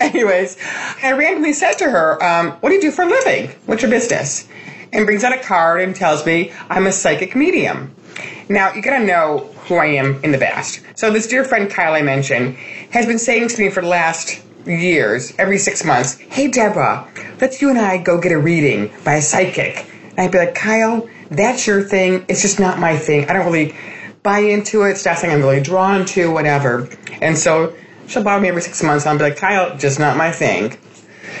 Anyways, 0.00 0.58
I 1.02 1.12
randomly 1.12 1.52
said 1.54 1.74
to 1.74 1.90
her, 1.90 2.22
um, 2.22 2.52
What 2.60 2.68
do 2.68 2.74
you 2.76 2.80
do 2.82 2.90
for 2.90 3.02
a 3.02 3.08
living? 3.08 3.50
What's 3.66 3.82
your 3.82 3.90
business? 3.90 4.46
And 4.92 5.06
brings 5.06 5.24
out 5.24 5.32
a 5.32 5.42
card 5.42 5.80
and 5.80 5.96
tells 5.96 6.24
me 6.24 6.52
I'm 6.68 6.86
a 6.86 6.92
psychic 6.92 7.34
medium. 7.34 7.94
Now, 8.48 8.72
you 8.74 8.82
gotta 8.82 9.04
know 9.04 9.53
who 9.66 9.76
I 9.76 9.86
am 9.86 10.22
in 10.22 10.32
the 10.32 10.38
past. 10.38 10.80
So 10.94 11.10
this 11.10 11.26
dear 11.26 11.44
friend 11.44 11.70
Kyle 11.70 11.94
I 11.94 12.02
mentioned 12.02 12.56
has 12.90 13.06
been 13.06 13.18
saying 13.18 13.48
to 13.48 13.62
me 13.62 13.70
for 13.70 13.80
the 13.80 13.88
last 13.88 14.42
years, 14.66 15.32
every 15.38 15.58
six 15.58 15.84
months, 15.84 16.18
hey 16.18 16.48
Deborah, 16.48 17.06
let's 17.40 17.60
you 17.60 17.70
and 17.70 17.78
I 17.78 17.98
go 17.98 18.20
get 18.20 18.32
a 18.32 18.38
reading 18.38 18.92
by 19.04 19.14
a 19.14 19.22
psychic. 19.22 19.86
And 20.10 20.20
I'd 20.20 20.32
be 20.32 20.38
like, 20.38 20.54
Kyle, 20.54 21.08
that's 21.30 21.66
your 21.66 21.82
thing. 21.82 22.24
It's 22.28 22.42
just 22.42 22.60
not 22.60 22.78
my 22.78 22.96
thing. 22.96 23.28
I 23.28 23.32
don't 23.32 23.46
really 23.46 23.74
buy 24.22 24.38
into 24.38 24.82
it. 24.82 24.92
It's 24.92 25.04
not 25.04 25.18
something 25.18 25.36
I'm 25.36 25.42
really 25.42 25.60
drawn 25.60 26.04
to, 26.06 26.30
whatever. 26.30 26.88
And 27.20 27.36
so 27.36 27.74
she'll 28.06 28.22
bother 28.22 28.40
me 28.40 28.48
every 28.48 28.62
six 28.62 28.82
months. 28.82 29.06
I'll 29.06 29.16
be 29.16 29.24
like, 29.24 29.36
Kyle, 29.36 29.76
just 29.76 29.98
not 29.98 30.16
my 30.16 30.30
thing. 30.30 30.78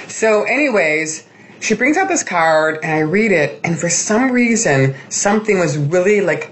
So, 0.08 0.44
anyways, 0.44 1.26
she 1.60 1.74
brings 1.74 1.96
out 1.96 2.08
this 2.08 2.22
card 2.22 2.80
and 2.82 2.92
I 2.92 3.00
read 3.00 3.32
it, 3.32 3.60
and 3.64 3.78
for 3.78 3.88
some 3.88 4.30
reason, 4.30 4.94
something 5.08 5.58
was 5.58 5.78
really 5.78 6.20
like 6.20 6.50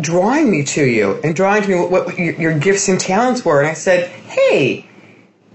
drawing 0.00 0.50
me 0.50 0.64
to 0.64 0.84
you 0.84 1.20
and 1.24 1.34
drawing 1.34 1.62
to 1.62 1.68
me 1.68 1.74
what, 1.74 1.90
what 1.90 2.18
your, 2.18 2.34
your 2.34 2.58
gifts 2.58 2.88
and 2.88 3.00
talents 3.00 3.44
were. 3.44 3.60
And 3.60 3.68
I 3.68 3.74
said, 3.74 4.08
Hey, 4.08 4.88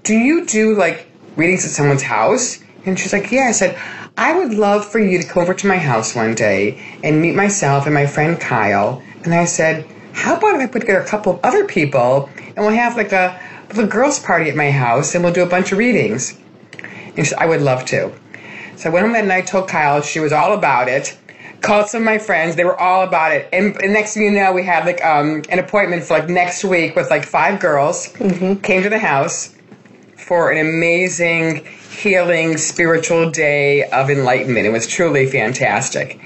do 0.04 0.14
you 0.14 0.46
do 0.46 0.76
like 0.76 1.08
readings 1.36 1.66
at 1.66 1.72
someone's 1.72 2.04
house? 2.04 2.60
And 2.86 3.00
she's 3.00 3.14
like, 3.14 3.32
Yeah. 3.32 3.48
I 3.48 3.52
said, 3.52 3.78
I 4.18 4.38
would 4.38 4.54
love 4.54 4.86
for 4.86 5.00
you 5.00 5.22
to 5.22 5.28
come 5.28 5.42
over 5.42 5.54
to 5.54 5.68
my 5.68 5.78
house 5.78 6.16
one 6.16 6.36
day 6.36 6.82
and 7.04 7.22
meet 7.22 7.36
myself 7.36 7.86
and 7.86 7.94
my 7.94 8.06
friend 8.06 8.40
Kyle. 8.40 9.02
And 9.24 9.34
I 9.34 9.46
said, 9.46 9.86
How 10.14 10.36
about 10.36 10.56
if 10.56 10.62
I 10.62 10.68
put 10.68 10.82
together 10.82 11.02
a 11.02 11.08
couple 11.08 11.34
of 11.34 11.40
other 11.44 11.66
people 11.66 12.30
and 12.38 12.58
we'll 12.58 12.76
have 12.76 12.98
like 12.98 13.12
a 13.12 13.40
little 13.70 13.88
girls' 13.88 14.20
party 14.20 14.50
at 14.50 14.56
my 14.56 14.72
house 14.72 15.16
and 15.16 15.24
we'll 15.24 15.34
do 15.34 15.44
a 15.44 15.50
bunch 15.50 15.72
of 15.72 15.78
readings? 15.78 16.38
And 17.16 17.26
she 17.26 17.26
said, 17.26 17.40
I 17.40 17.46
would 17.46 17.62
love 17.62 17.86
to. 17.86 18.14
So 18.76 18.90
I 18.90 18.94
went 18.94 19.06
home 19.06 19.14
that 19.14 19.26
night, 19.26 19.34
and 19.34 19.34
I 19.34 19.42
told 19.42 19.70
Kyle, 19.70 20.02
she 20.02 20.20
was 20.20 20.34
all 20.34 20.54
about 20.54 20.88
it. 20.88 21.18
Called 21.64 21.88
some 21.88 22.02
of 22.02 22.06
my 22.06 22.18
friends, 22.20 22.56
they 22.58 22.66
were 22.66 22.80
all 22.80 23.04
about 23.04 23.32
it. 23.32 23.48
And, 23.54 23.76
and 23.82 23.94
next 23.94 24.14
thing 24.14 24.24
you 24.24 24.32
know, 24.32 24.52
we 24.52 24.64
had 24.64 24.86
like 24.86 25.04
um, 25.04 25.44
an 25.50 25.60
appointment 25.60 26.04
for 26.04 26.20
like 26.20 26.30
next 26.30 26.64
week 26.64 26.96
with 26.96 27.10
like 27.10 27.24
five 27.24 27.60
girls. 27.60 28.08
Came 28.62 28.84
to 28.84 28.90
the 28.90 29.00
house 29.00 29.56
for 30.18 30.52
an 30.52 30.58
amazing, 30.58 31.66
healing, 31.90 32.58
spiritual 32.58 33.32
day 33.32 33.86
of 33.90 34.10
enlightenment. 34.10 34.66
It 34.66 34.72
was 34.72 34.88
truly 34.88 35.26
fantastic. 35.26 36.20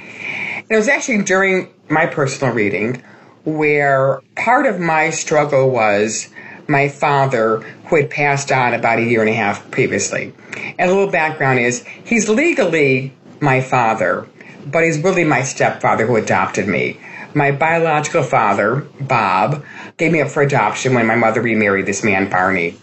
And 0.58 0.72
it 0.72 0.76
was 0.76 0.88
actually 0.88 1.22
during 1.22 1.72
my 1.88 2.08
personal 2.08 2.54
reading 2.54 3.04
where 3.46 4.22
part 4.36 4.66
of 4.66 4.80
my 4.80 5.12
struggle 5.12 5.70
was 5.70 6.30
my 6.68 6.90
father, 6.90 7.60
who 7.86 7.96
had 7.96 8.10
passed 8.10 8.52
on 8.52 8.74
about 8.74 9.00
a 9.00 9.04
year 9.04 9.22
and 9.22 9.30
a 9.30 9.34
half 9.34 9.70
previously. 9.72 10.34
And 10.78 10.90
a 10.92 10.94
little 10.94 11.12
background 11.12 11.60
is 11.60 11.86
he's 12.04 12.28
legally 12.28 13.14
my 13.40 13.62
father, 13.62 14.28
but 14.72 14.84
he's 14.84 15.00
really 15.00 15.24
my 15.24 15.44
stepfather 15.44 16.06
who 16.06 16.16
adopted 16.16 16.68
me. 16.68 17.00
My 17.34 17.52
biological 17.52 18.24
father, 18.24 18.88
Bob, 19.02 19.64
gave 19.98 20.12
me 20.12 20.22
up 20.22 20.30
for 20.30 20.42
adoption 20.42 20.94
when 20.94 21.06
my 21.06 21.16
mother 21.16 21.42
remarried 21.42 21.86
this 21.86 22.04
man, 22.04 22.30
Barney. 22.30 22.78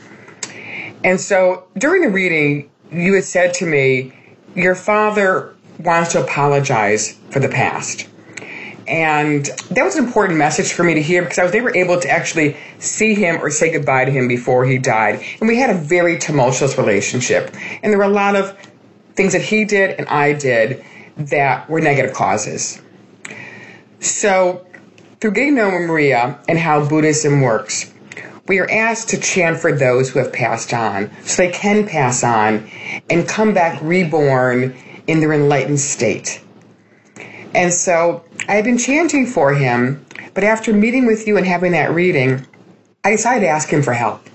And 1.02 1.20
so 1.20 1.64
during 1.76 2.02
the 2.02 2.10
reading, 2.10 2.70
you 2.90 3.14
had 3.14 3.24
said 3.24 3.54
to 3.54 3.66
me, 3.66 4.12
Your 4.54 4.74
father 4.74 5.54
wants 5.78 6.12
to 6.12 6.22
apologize 6.22 7.18
for 7.30 7.40
the 7.40 7.48
past. 7.48 8.08
And 8.86 9.46
that 9.70 9.82
was 9.82 9.96
an 9.96 10.04
important 10.04 10.38
message 10.38 10.72
for 10.72 10.84
me 10.84 10.94
to 10.94 11.02
hear 11.02 11.22
because 11.22 11.38
I 11.38 11.44
was 11.44 11.54
never 11.54 11.74
able 11.74 11.98
to 12.00 12.08
actually 12.08 12.56
see 12.78 13.14
him 13.14 13.36
or 13.42 13.50
say 13.50 13.72
goodbye 13.72 14.04
to 14.04 14.10
him 14.10 14.28
before 14.28 14.66
he 14.66 14.76
died. 14.76 15.22
And 15.40 15.48
we 15.48 15.56
had 15.56 15.70
a 15.70 15.74
very 15.74 16.18
tumultuous 16.18 16.76
relationship. 16.76 17.54
And 17.82 17.90
there 17.90 17.98
were 17.98 18.04
a 18.04 18.08
lot 18.08 18.36
of 18.36 18.56
things 19.14 19.32
that 19.32 19.42
he 19.42 19.64
did 19.64 19.92
and 19.98 20.06
I 20.08 20.34
did 20.34 20.84
that 21.16 21.68
were 21.68 21.80
negative 21.80 22.14
causes. 22.14 22.80
So, 24.00 24.66
through 25.21 25.50
know 25.50 25.71
Maria 25.71 26.38
and 26.49 26.59
how 26.59 26.87
Buddhism 26.87 27.40
works, 27.40 27.92
we 28.47 28.59
are 28.59 28.71
asked 28.71 29.09
to 29.11 29.18
chant 29.18 29.59
for 29.59 29.73
those 29.73 30.11
who 30.11 30.18
have 30.18 30.33
passed 30.33 30.75
on 30.75 31.11
so 31.23 31.42
they 31.42 31.50
can 31.50 31.87
pass 31.87 32.23
on 32.23 32.71
and 33.09 33.26
come 33.26 33.54
back 33.54 33.80
reborn 33.80 34.76
in 35.06 35.21
their 35.21 35.33
enlightened 35.33 35.80
state. 35.80 36.42
And 37.54 37.73
so 37.73 38.25
I 38.49 38.54
had 38.54 38.64
been 38.64 38.78
chanting 38.78 39.26
for 39.26 39.54
him, 39.54 40.04
but 40.35 40.44
after 40.44 40.73
meeting 40.73 41.06
with 41.06 41.26
you 41.26 41.37
and 41.37 41.47
having 41.47 41.73
that 41.73 41.92
reading, 41.92 42.47
I 43.04 43.11
decided 43.11 43.40
to 43.40 43.49
ask 43.49 43.68
him 43.68 43.83
for 43.83 43.92
help. 43.92 44.28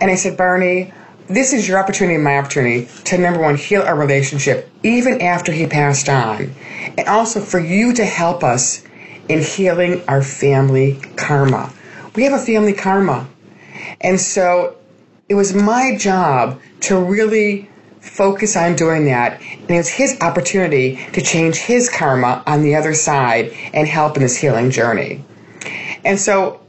And 0.00 0.10
I 0.10 0.14
said, 0.14 0.36
Barney, 0.36 0.92
this 1.30 1.52
is 1.52 1.68
your 1.68 1.78
opportunity 1.78 2.16
and 2.16 2.24
my 2.24 2.38
opportunity 2.38 2.88
to 3.04 3.16
number 3.16 3.40
one, 3.40 3.56
heal 3.56 3.82
our 3.82 3.96
relationship 3.96 4.68
even 4.82 5.20
after 5.22 5.52
he 5.52 5.66
passed 5.66 6.08
on. 6.08 6.52
And 6.98 7.08
also 7.08 7.40
for 7.40 7.60
you 7.60 7.92
to 7.94 8.04
help 8.04 8.42
us 8.42 8.84
in 9.28 9.40
healing 9.40 10.02
our 10.08 10.22
family 10.22 11.00
karma. 11.16 11.72
We 12.16 12.24
have 12.24 12.32
a 12.32 12.44
family 12.44 12.72
karma. 12.72 13.28
And 14.00 14.20
so 14.20 14.76
it 15.28 15.34
was 15.34 15.54
my 15.54 15.96
job 15.96 16.60
to 16.80 16.98
really 16.98 17.70
focus 18.00 18.56
on 18.56 18.74
doing 18.74 19.04
that. 19.04 19.40
And 19.40 19.70
it 19.70 19.76
was 19.76 19.88
his 19.88 20.20
opportunity 20.20 20.96
to 21.12 21.20
change 21.20 21.56
his 21.56 21.88
karma 21.88 22.42
on 22.46 22.62
the 22.62 22.74
other 22.74 22.94
side 22.94 23.52
and 23.72 23.86
help 23.86 24.16
in 24.16 24.22
this 24.22 24.36
healing 24.36 24.70
journey. 24.70 25.24
And 26.04 26.18
so, 26.18 26.60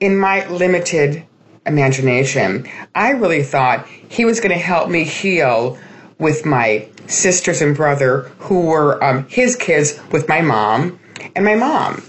in 0.00 0.16
my 0.16 0.48
limited 0.48 1.24
imagination, 1.66 2.68
I 2.94 3.10
really 3.10 3.42
thought 3.42 3.86
he 3.86 4.24
was 4.24 4.40
going 4.40 4.52
to 4.52 4.58
help 4.58 4.88
me 4.88 5.04
heal 5.04 5.78
with 6.18 6.44
my 6.46 6.88
sisters 7.06 7.62
and 7.62 7.76
brother 7.76 8.30
who 8.38 8.66
were 8.66 9.02
um, 9.02 9.26
his 9.28 9.56
kids 9.56 9.98
with 10.10 10.28
my 10.28 10.40
mom 10.40 10.98
and 11.34 11.44
my 11.44 11.54
mom. 11.54 12.02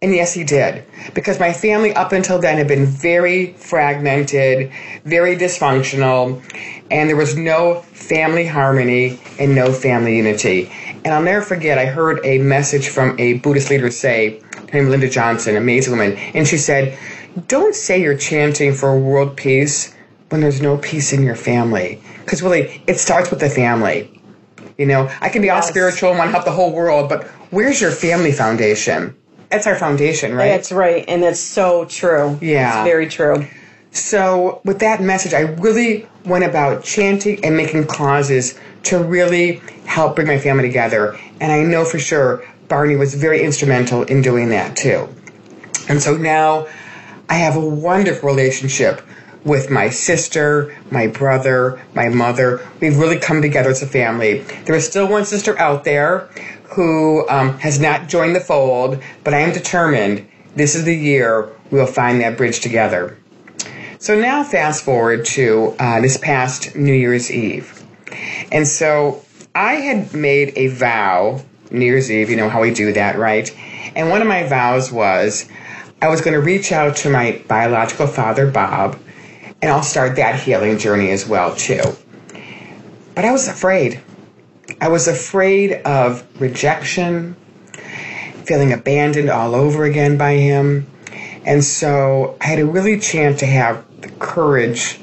And 0.00 0.12
yes, 0.12 0.32
he 0.32 0.42
did. 0.42 0.84
Because 1.14 1.38
my 1.38 1.52
family 1.52 1.94
up 1.94 2.10
until 2.10 2.40
then 2.40 2.58
had 2.58 2.66
been 2.66 2.86
very 2.86 3.52
fragmented, 3.52 4.72
very 5.04 5.36
dysfunctional, 5.36 6.42
and 6.90 7.08
there 7.08 7.16
was 7.16 7.36
no 7.36 7.82
family 7.82 8.44
harmony 8.44 9.20
and 9.38 9.54
no 9.54 9.72
family 9.72 10.16
unity. 10.16 10.72
And 11.04 11.14
I'll 11.14 11.22
never 11.22 11.44
forget, 11.44 11.78
I 11.78 11.86
heard 11.86 12.18
a 12.24 12.38
message 12.38 12.88
from 12.88 13.18
a 13.20 13.34
Buddhist 13.34 13.70
leader 13.70 13.92
say, 13.92 14.42
named 14.72 14.88
Linda 14.88 15.08
Johnson, 15.08 15.56
amazing 15.56 15.92
woman, 15.92 16.16
and 16.34 16.48
she 16.48 16.56
said, 16.56 16.98
Don't 17.48 17.74
say 17.74 18.00
you're 18.00 18.16
chanting 18.16 18.74
for 18.74 18.98
world 18.98 19.36
peace 19.36 19.94
when 20.28 20.40
there's 20.40 20.60
no 20.60 20.76
peace 20.78 21.12
in 21.12 21.22
your 21.22 21.36
family. 21.36 22.02
Because 22.24 22.42
really, 22.42 22.82
it 22.86 22.98
starts 22.98 23.30
with 23.30 23.40
the 23.40 23.50
family. 23.50 24.20
You 24.78 24.86
know, 24.86 25.10
I 25.20 25.28
can 25.28 25.42
be 25.42 25.50
all 25.50 25.62
spiritual 25.62 26.10
and 26.10 26.18
want 26.18 26.28
to 26.28 26.32
help 26.32 26.44
the 26.44 26.52
whole 26.52 26.72
world, 26.72 27.08
but 27.08 27.24
where's 27.50 27.80
your 27.80 27.90
family 27.90 28.32
foundation? 28.32 29.14
That's 29.50 29.66
our 29.66 29.76
foundation, 29.76 30.34
right? 30.34 30.48
That's 30.48 30.72
right, 30.72 31.04
and 31.08 31.22
that's 31.22 31.38
so 31.38 31.84
true. 31.84 32.38
Yeah. 32.40 32.80
It's 32.80 32.88
very 32.88 33.06
true. 33.06 33.46
So, 33.90 34.62
with 34.64 34.78
that 34.78 35.02
message, 35.02 35.34
I 35.34 35.40
really 35.40 36.08
went 36.24 36.44
about 36.44 36.82
chanting 36.82 37.44
and 37.44 37.54
making 37.54 37.86
causes 37.86 38.58
to 38.84 39.02
really 39.02 39.60
help 39.84 40.16
bring 40.16 40.26
my 40.26 40.38
family 40.38 40.62
together. 40.62 41.18
And 41.40 41.52
I 41.52 41.62
know 41.62 41.84
for 41.84 41.98
sure 41.98 42.42
Barney 42.68 42.96
was 42.96 43.14
very 43.14 43.42
instrumental 43.42 44.04
in 44.04 44.22
doing 44.22 44.48
that 44.48 44.76
too. 44.76 45.08
And 45.88 46.00
so 46.00 46.16
now 46.16 46.66
I 47.32 47.36
have 47.36 47.56
a 47.56 47.60
wonderful 47.60 48.28
relationship 48.28 49.00
with 49.42 49.70
my 49.70 49.88
sister, 49.88 50.76
my 50.90 51.06
brother, 51.06 51.80
my 51.94 52.10
mother. 52.10 52.60
We've 52.78 52.98
really 52.98 53.18
come 53.18 53.40
together 53.40 53.70
as 53.70 53.80
a 53.80 53.86
family. 53.86 54.40
There 54.66 54.74
is 54.74 54.86
still 54.86 55.08
one 55.08 55.24
sister 55.24 55.58
out 55.58 55.84
there 55.84 56.28
who 56.64 57.26
um, 57.30 57.58
has 57.60 57.80
not 57.80 58.06
joined 58.06 58.36
the 58.36 58.40
fold, 58.40 59.02
but 59.24 59.32
I 59.32 59.38
am 59.38 59.54
determined 59.54 60.28
this 60.56 60.74
is 60.74 60.84
the 60.84 60.94
year 60.94 61.48
we'll 61.70 61.86
find 61.86 62.20
that 62.20 62.36
bridge 62.36 62.60
together. 62.60 63.16
So 63.98 64.20
now, 64.20 64.44
fast 64.44 64.84
forward 64.84 65.24
to 65.28 65.74
uh, 65.78 66.02
this 66.02 66.18
past 66.18 66.76
New 66.76 66.92
Year's 66.92 67.30
Eve. 67.30 67.82
And 68.52 68.68
so 68.68 69.24
I 69.54 69.76
had 69.76 70.12
made 70.12 70.52
a 70.56 70.66
vow, 70.66 71.40
New 71.70 71.86
Year's 71.86 72.10
Eve, 72.10 72.28
you 72.28 72.36
know 72.36 72.50
how 72.50 72.60
we 72.60 72.74
do 72.74 72.92
that, 72.92 73.16
right? 73.16 73.50
And 73.96 74.10
one 74.10 74.20
of 74.20 74.28
my 74.28 74.46
vows 74.46 74.92
was 74.92 75.48
I 76.02 76.08
was 76.08 76.20
going 76.20 76.34
to 76.34 76.40
reach 76.40 76.72
out 76.72 76.96
to 76.96 77.10
my 77.10 77.40
biological 77.46 78.08
father, 78.08 78.50
Bob, 78.50 78.98
and 79.62 79.70
I'll 79.70 79.84
start 79.84 80.16
that 80.16 80.40
healing 80.40 80.76
journey 80.76 81.10
as 81.12 81.28
well, 81.28 81.54
too. 81.54 81.80
But 83.14 83.24
I 83.24 83.30
was 83.30 83.46
afraid. 83.46 84.00
I 84.80 84.88
was 84.88 85.06
afraid 85.06 85.74
of 85.84 86.26
rejection, 86.40 87.36
feeling 88.44 88.72
abandoned 88.72 89.30
all 89.30 89.54
over 89.54 89.84
again 89.84 90.18
by 90.18 90.32
him. 90.32 90.90
And 91.44 91.62
so 91.62 92.36
I 92.40 92.46
had 92.46 92.58
a 92.58 92.66
really 92.66 92.98
chant 92.98 93.38
to 93.38 93.46
have 93.46 93.84
the 94.00 94.08
courage 94.18 95.00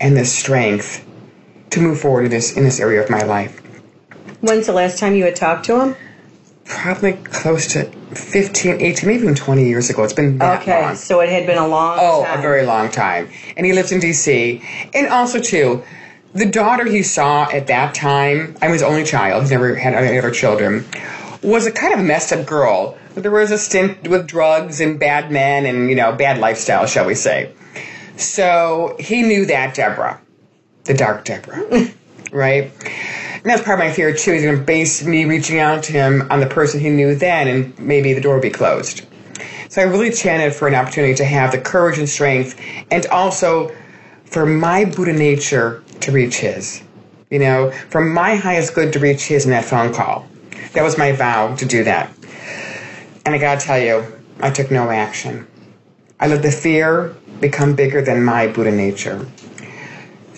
and 0.00 0.16
the 0.16 0.24
strength 0.24 1.06
to 1.70 1.80
move 1.80 2.00
forward 2.00 2.24
in 2.24 2.30
this 2.30 2.56
in 2.56 2.64
this 2.64 2.80
area 2.80 3.02
of 3.02 3.10
my 3.10 3.20
life. 3.20 3.60
When's 4.40 4.64
the 4.64 4.72
last 4.72 4.98
time 4.98 5.14
you 5.14 5.24
had 5.24 5.36
talked 5.36 5.66
to 5.66 5.78
him? 5.78 5.96
Probably 6.68 7.14
close 7.14 7.66
to 7.72 7.84
15, 8.14 8.80
18, 8.82 9.08
maybe 9.08 9.22
even 9.22 9.34
20 9.34 9.66
years 9.66 9.88
ago. 9.88 10.04
It's 10.04 10.12
been 10.12 10.36
that 10.38 10.60
Okay, 10.60 10.82
long. 10.82 10.94
so 10.96 11.20
it 11.20 11.30
had 11.30 11.46
been 11.46 11.56
a 11.58 11.66
long 11.66 11.98
Oh, 12.00 12.24
time. 12.24 12.38
a 12.38 12.42
very 12.42 12.64
long 12.66 12.90
time. 12.90 13.30
And 13.56 13.64
he 13.64 13.72
lives 13.72 13.90
in 13.90 14.00
D.C. 14.00 14.62
And 14.94 15.06
also, 15.08 15.40
too, 15.40 15.82
the 16.34 16.44
daughter 16.46 16.84
he 16.84 17.02
saw 17.02 17.48
at 17.50 17.68
that 17.68 17.94
time, 17.94 18.54
I'm 18.60 18.70
his 18.72 18.82
only 18.82 19.04
child, 19.04 19.42
he's 19.42 19.50
never 19.50 19.74
had 19.76 19.94
any 19.94 20.18
other 20.18 20.30
children, 20.30 20.84
was 21.42 21.64
a 21.66 21.72
kind 21.72 21.94
of 21.94 22.00
messed 22.04 22.32
up 22.34 22.44
girl. 22.46 22.98
There 23.14 23.30
was 23.30 23.50
a 23.50 23.58
stint 23.58 24.06
with 24.06 24.26
drugs 24.26 24.80
and 24.80 25.00
bad 25.00 25.30
men 25.32 25.64
and, 25.64 25.88
you 25.88 25.96
know, 25.96 26.12
bad 26.12 26.38
lifestyle, 26.38 26.86
shall 26.86 27.06
we 27.06 27.14
say. 27.14 27.50
So 28.16 28.94
he 29.00 29.22
knew 29.22 29.46
that 29.46 29.74
Deborah, 29.74 30.20
the 30.84 30.94
dark 30.94 31.24
Deborah, 31.24 31.64
right? 32.32 32.72
And 33.34 33.44
that's 33.44 33.62
part 33.62 33.78
of 33.78 33.84
my 33.84 33.92
fear 33.92 34.12
too. 34.12 34.32
He's 34.32 34.42
going 34.42 34.58
to 34.58 34.64
base 34.64 35.04
me 35.04 35.24
reaching 35.24 35.58
out 35.58 35.84
to 35.84 35.92
him 35.92 36.26
on 36.30 36.40
the 36.40 36.46
person 36.46 36.80
he 36.80 36.90
knew 36.90 37.14
then, 37.14 37.48
and 37.48 37.78
maybe 37.78 38.12
the 38.12 38.20
door 38.20 38.34
would 38.34 38.42
be 38.42 38.50
closed. 38.50 39.06
So 39.68 39.82
I 39.82 39.84
really 39.84 40.10
chanted 40.10 40.54
for 40.54 40.66
an 40.66 40.74
opportunity 40.74 41.14
to 41.14 41.24
have 41.24 41.52
the 41.52 41.58
courage 41.58 41.98
and 41.98 42.08
strength, 42.08 42.60
and 42.90 43.06
also 43.06 43.74
for 44.24 44.46
my 44.46 44.84
Buddha 44.84 45.12
nature 45.12 45.82
to 46.00 46.12
reach 46.12 46.36
his. 46.36 46.82
You 47.30 47.38
know, 47.38 47.70
for 47.90 48.00
my 48.00 48.36
highest 48.36 48.74
good 48.74 48.92
to 48.94 48.98
reach 48.98 49.22
his 49.22 49.44
in 49.44 49.50
that 49.50 49.64
phone 49.64 49.92
call. 49.92 50.26
That 50.72 50.82
was 50.82 50.96
my 50.96 51.12
vow 51.12 51.54
to 51.56 51.66
do 51.66 51.84
that. 51.84 52.10
And 53.26 53.34
I 53.34 53.38
gotta 53.38 53.60
tell 53.60 53.78
you, 53.78 54.04
I 54.40 54.50
took 54.50 54.70
no 54.70 54.90
action. 54.90 55.46
I 56.20 56.28
let 56.28 56.42
the 56.42 56.50
fear 56.50 57.14
become 57.40 57.74
bigger 57.74 58.00
than 58.00 58.24
my 58.24 58.46
Buddha 58.46 58.72
nature. 58.72 59.26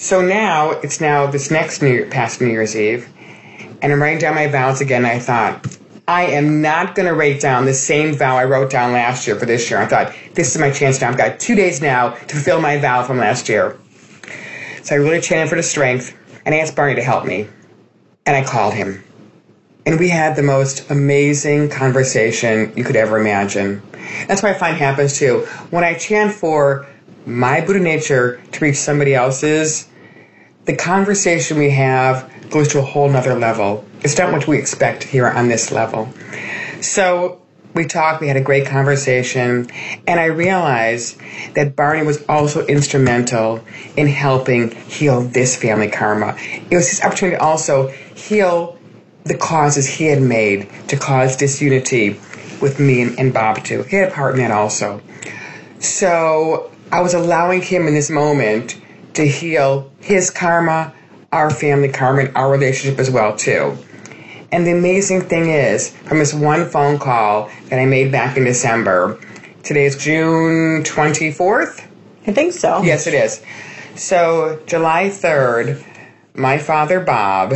So 0.02 0.22
now 0.22 0.70
it's 0.70 0.98
now 0.98 1.26
this 1.26 1.50
next 1.50 1.82
New 1.82 2.06
past 2.06 2.40
New 2.40 2.46
Year's 2.46 2.74
Eve, 2.74 3.06
and 3.82 3.92
I'm 3.92 4.00
writing 4.00 4.18
down 4.18 4.34
my 4.34 4.46
vows 4.46 4.80
again. 4.80 5.04
I 5.04 5.18
thought 5.18 5.76
I 6.08 6.22
am 6.22 6.62
not 6.62 6.94
going 6.94 7.06
to 7.06 7.12
write 7.12 7.38
down 7.38 7.66
the 7.66 7.74
same 7.74 8.14
vow 8.14 8.38
I 8.38 8.46
wrote 8.46 8.70
down 8.70 8.94
last 8.94 9.26
year 9.26 9.38
for 9.38 9.44
this 9.44 9.68
year. 9.68 9.78
I 9.78 9.84
thought 9.84 10.14
this 10.32 10.54
is 10.54 10.58
my 10.58 10.70
chance 10.70 11.02
now. 11.02 11.10
I've 11.10 11.18
got 11.18 11.38
two 11.38 11.54
days 11.54 11.82
now 11.82 12.12
to 12.12 12.34
fulfill 12.34 12.62
my 12.62 12.78
vow 12.78 13.02
from 13.02 13.18
last 13.18 13.46
year. 13.50 13.78
So 14.82 14.94
I 14.94 14.98
really 14.98 15.20
chanted 15.20 15.50
for 15.50 15.56
the 15.56 15.62
strength 15.62 16.16
and 16.46 16.54
I 16.54 16.58
asked 16.60 16.74
Barney 16.74 16.94
to 16.94 17.02
help 17.02 17.26
me, 17.26 17.46
and 18.24 18.34
I 18.34 18.42
called 18.42 18.72
him. 18.72 19.04
And 19.84 20.00
we 20.00 20.08
had 20.08 20.34
the 20.34 20.42
most 20.42 20.90
amazing 20.90 21.68
conversation 21.68 22.72
you 22.74 22.84
could 22.84 22.96
ever 22.96 23.20
imagine. 23.20 23.82
That's 24.26 24.42
what 24.42 24.56
I 24.56 24.58
find 24.58 24.78
happens 24.78 25.18
too. 25.18 25.40
When 25.68 25.84
I 25.84 25.92
chant 25.92 26.32
for 26.32 26.86
my 27.26 27.60
Buddha 27.60 27.80
nature 27.80 28.40
to 28.52 28.64
reach 28.64 28.76
somebody 28.76 29.14
else's, 29.14 29.88
the 30.70 30.76
conversation 30.76 31.58
we 31.58 31.70
have 31.70 32.30
goes 32.48 32.68
to 32.68 32.78
a 32.78 32.82
whole 32.82 33.08
nother 33.08 33.34
level. 33.34 33.84
It's 34.02 34.16
not 34.16 34.32
what 34.32 34.46
we 34.46 34.56
expect 34.56 35.02
here 35.02 35.26
on 35.26 35.48
this 35.48 35.72
level. 35.72 36.08
So 36.80 37.42
we 37.74 37.86
talked, 37.86 38.20
we 38.20 38.28
had 38.28 38.36
a 38.36 38.40
great 38.40 38.68
conversation, 38.68 39.68
and 40.06 40.20
I 40.20 40.26
realized 40.26 41.18
that 41.54 41.74
Barney 41.74 42.04
was 42.06 42.24
also 42.28 42.64
instrumental 42.66 43.64
in 43.96 44.06
helping 44.06 44.70
heal 44.70 45.22
this 45.22 45.56
family 45.56 45.88
karma. 45.88 46.36
It 46.70 46.76
was 46.76 46.88
his 46.88 47.00
opportunity 47.00 47.36
to 47.36 47.42
also 47.42 47.88
heal 47.88 48.78
the 49.24 49.36
causes 49.36 49.88
he 49.88 50.04
had 50.04 50.22
made 50.22 50.70
to 50.86 50.96
cause 50.96 51.36
disunity 51.36 52.20
with 52.62 52.78
me 52.78 53.02
and, 53.02 53.18
and 53.18 53.34
Bob 53.34 53.64
too. 53.64 53.82
He 53.82 53.96
had 53.96 54.10
a 54.10 54.12
part 54.12 54.34
in 54.34 54.40
that 54.40 54.52
also. 54.52 55.02
So 55.80 56.70
I 56.92 57.00
was 57.00 57.14
allowing 57.14 57.60
him 57.60 57.88
in 57.88 57.94
this 57.94 58.08
moment 58.08 58.79
to 59.14 59.26
heal 59.26 59.90
his 60.00 60.30
karma, 60.30 60.92
our 61.32 61.50
family 61.50 61.88
karma, 61.88 62.22
and 62.22 62.36
our 62.36 62.50
relationship 62.50 62.98
as 62.98 63.10
well 63.10 63.36
too. 63.36 63.76
And 64.52 64.66
the 64.66 64.72
amazing 64.72 65.22
thing 65.22 65.50
is, 65.50 65.90
from 65.90 66.18
this 66.18 66.34
one 66.34 66.68
phone 66.68 66.98
call 66.98 67.50
that 67.68 67.78
I 67.78 67.86
made 67.86 68.10
back 68.10 68.36
in 68.36 68.44
December, 68.44 69.20
today 69.62 69.84
is 69.84 69.96
June 69.96 70.82
24th? 70.82 71.86
I 72.26 72.32
think 72.32 72.52
so. 72.52 72.82
Yes, 72.82 73.06
it 73.06 73.14
is. 73.14 73.42
So, 73.94 74.60
July 74.66 75.08
3rd, 75.08 75.84
my 76.34 76.58
father, 76.58 77.00
Bob, 77.00 77.54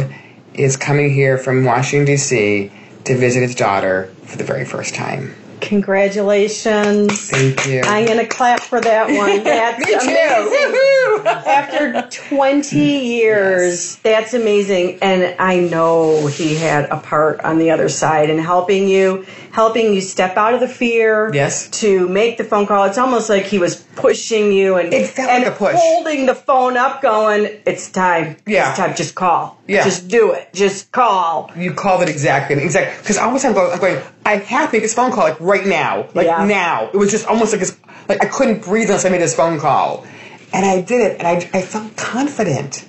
is 0.55 0.77
coming 0.77 1.13
here 1.13 1.37
from 1.37 1.65
Washington, 1.65 2.07
D.C. 2.07 2.71
to 3.05 3.17
visit 3.17 3.41
his 3.41 3.55
daughter 3.55 4.13
for 4.25 4.37
the 4.37 4.45
very 4.45 4.65
first 4.65 4.95
time. 4.95 5.35
Congratulations. 5.69 7.31
Thank 7.31 7.67
you. 7.67 7.83
I'm 7.85 8.07
going 8.07 8.19
to 8.19 8.27
clap 8.27 8.61
for 8.61 8.81
that 8.81 9.07
one. 9.09 9.43
That's 9.45 10.05
amazing. 10.05 11.27
After 11.27 12.09
20 12.11 12.77
years, 12.77 13.97
that's 13.97 14.35
amazing. 14.35 14.99
And 15.03 15.37
I 15.39 15.61
know 15.61 16.27
he 16.27 16.55
had 16.55 16.85
a 16.91 16.99
part 16.99 17.41
on 17.41 17.59
the 17.59 17.71
other 17.71 17.89
side 17.89 18.31
in 18.31 18.39
helping 18.39 18.89
you, 18.89 19.27
helping 19.55 19.95
you 19.95 20.01
step 20.01 20.37
out 20.37 20.53
of 20.53 20.59
the 20.59 20.67
fear. 20.67 21.33
Yes. 21.33 21.69
To 21.81 22.09
make 22.09 22.39
the 22.39 22.45
phone 22.45 22.67
call. 22.67 22.85
It's 22.87 22.99
almost 22.99 23.31
like 23.31 23.45
he 23.45 23.61
was 23.61 23.77
pushing 23.95 24.51
you 24.53 24.75
and, 24.79 24.93
It 24.93 25.07
felt 25.11 25.31
and 25.31 25.45
like 25.45 25.53
a 25.53 25.57
push. 25.57 25.77
holding 25.79 26.27
the 26.27 26.35
phone 26.35 26.77
up, 26.77 27.01
going, 27.01 27.61
It's 27.65 27.89
time. 27.89 28.37
Yeah. 28.47 28.71
It's 28.71 28.79
time. 28.79 28.97
Just 28.97 29.15
call. 29.15 29.57
Yeah. 29.69 29.85
Just 29.85 30.09
do 30.09 30.33
it. 30.33 30.53
Just 30.53 30.91
call. 30.91 31.53
You 31.57 31.73
called 31.73 32.03
it 32.03 32.09
exactly, 32.09 32.57
exactly. 32.57 32.97
Because 33.01 33.17
time 33.17 33.33
I'm 33.51 33.55
going, 33.55 33.73
I'm 33.73 33.79
going, 33.79 34.03
I 34.27 34.37
have 34.39 34.71
to 34.71 34.77
make 34.77 34.83
this 34.83 34.93
phone 34.95 35.13
call 35.13 35.23
like 35.25 35.39
right 35.41 35.65
now, 35.67 36.09
like 36.15 36.27
Yeah. 36.27 36.45
now. 36.45 36.91
It 36.93 36.97
was 36.97 37.13
just 37.13 37.27
almost 37.27 37.53
like 37.53 37.61
this, 37.61 37.77
like 38.09 38.25
I 38.25 38.27
couldn't 38.27 38.65
breathe 38.65 38.87
unless 38.89 39.05
I 39.05 39.09
made 39.09 39.21
this 39.23 39.37
phone 39.37 39.61
call, 39.61 40.05
and 40.53 40.67
I 40.67 40.81
did 40.81 41.01
it, 41.01 41.19
and 41.21 41.29
I, 41.29 41.35
I 41.57 41.63
felt 41.63 41.97
confident. 41.97 42.85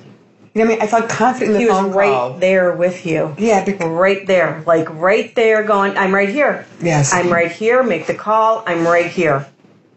You 0.55 0.63
know 0.63 0.69
what 0.69 0.75
I 0.75 0.75
mean? 0.75 0.81
I 0.83 0.87
felt 0.87 1.09
confident 1.09 1.49
in 1.51 1.53
the 1.53 1.59
He 1.59 1.67
was 1.69 1.93
right 1.93 2.09
call. 2.13 2.33
there 2.39 2.73
with 2.77 3.05
you. 3.05 3.35
Yeah, 3.37 3.65
because, 3.65 3.89
right 3.89 4.25
there, 4.25 4.63
like 4.65 4.89
right 4.93 5.35
there, 5.35 5.63
going, 5.63 5.97
I'm 5.97 6.15
right 6.15 6.29
here. 6.29 6.65
Yes. 6.81 7.13
I'm 7.13 7.29
right 7.29 7.51
here. 7.51 7.83
Make 7.83 8.07
the 8.07 8.15
call. 8.15 8.63
I'm 8.65 8.87
right 8.87 9.07
here. 9.11 9.45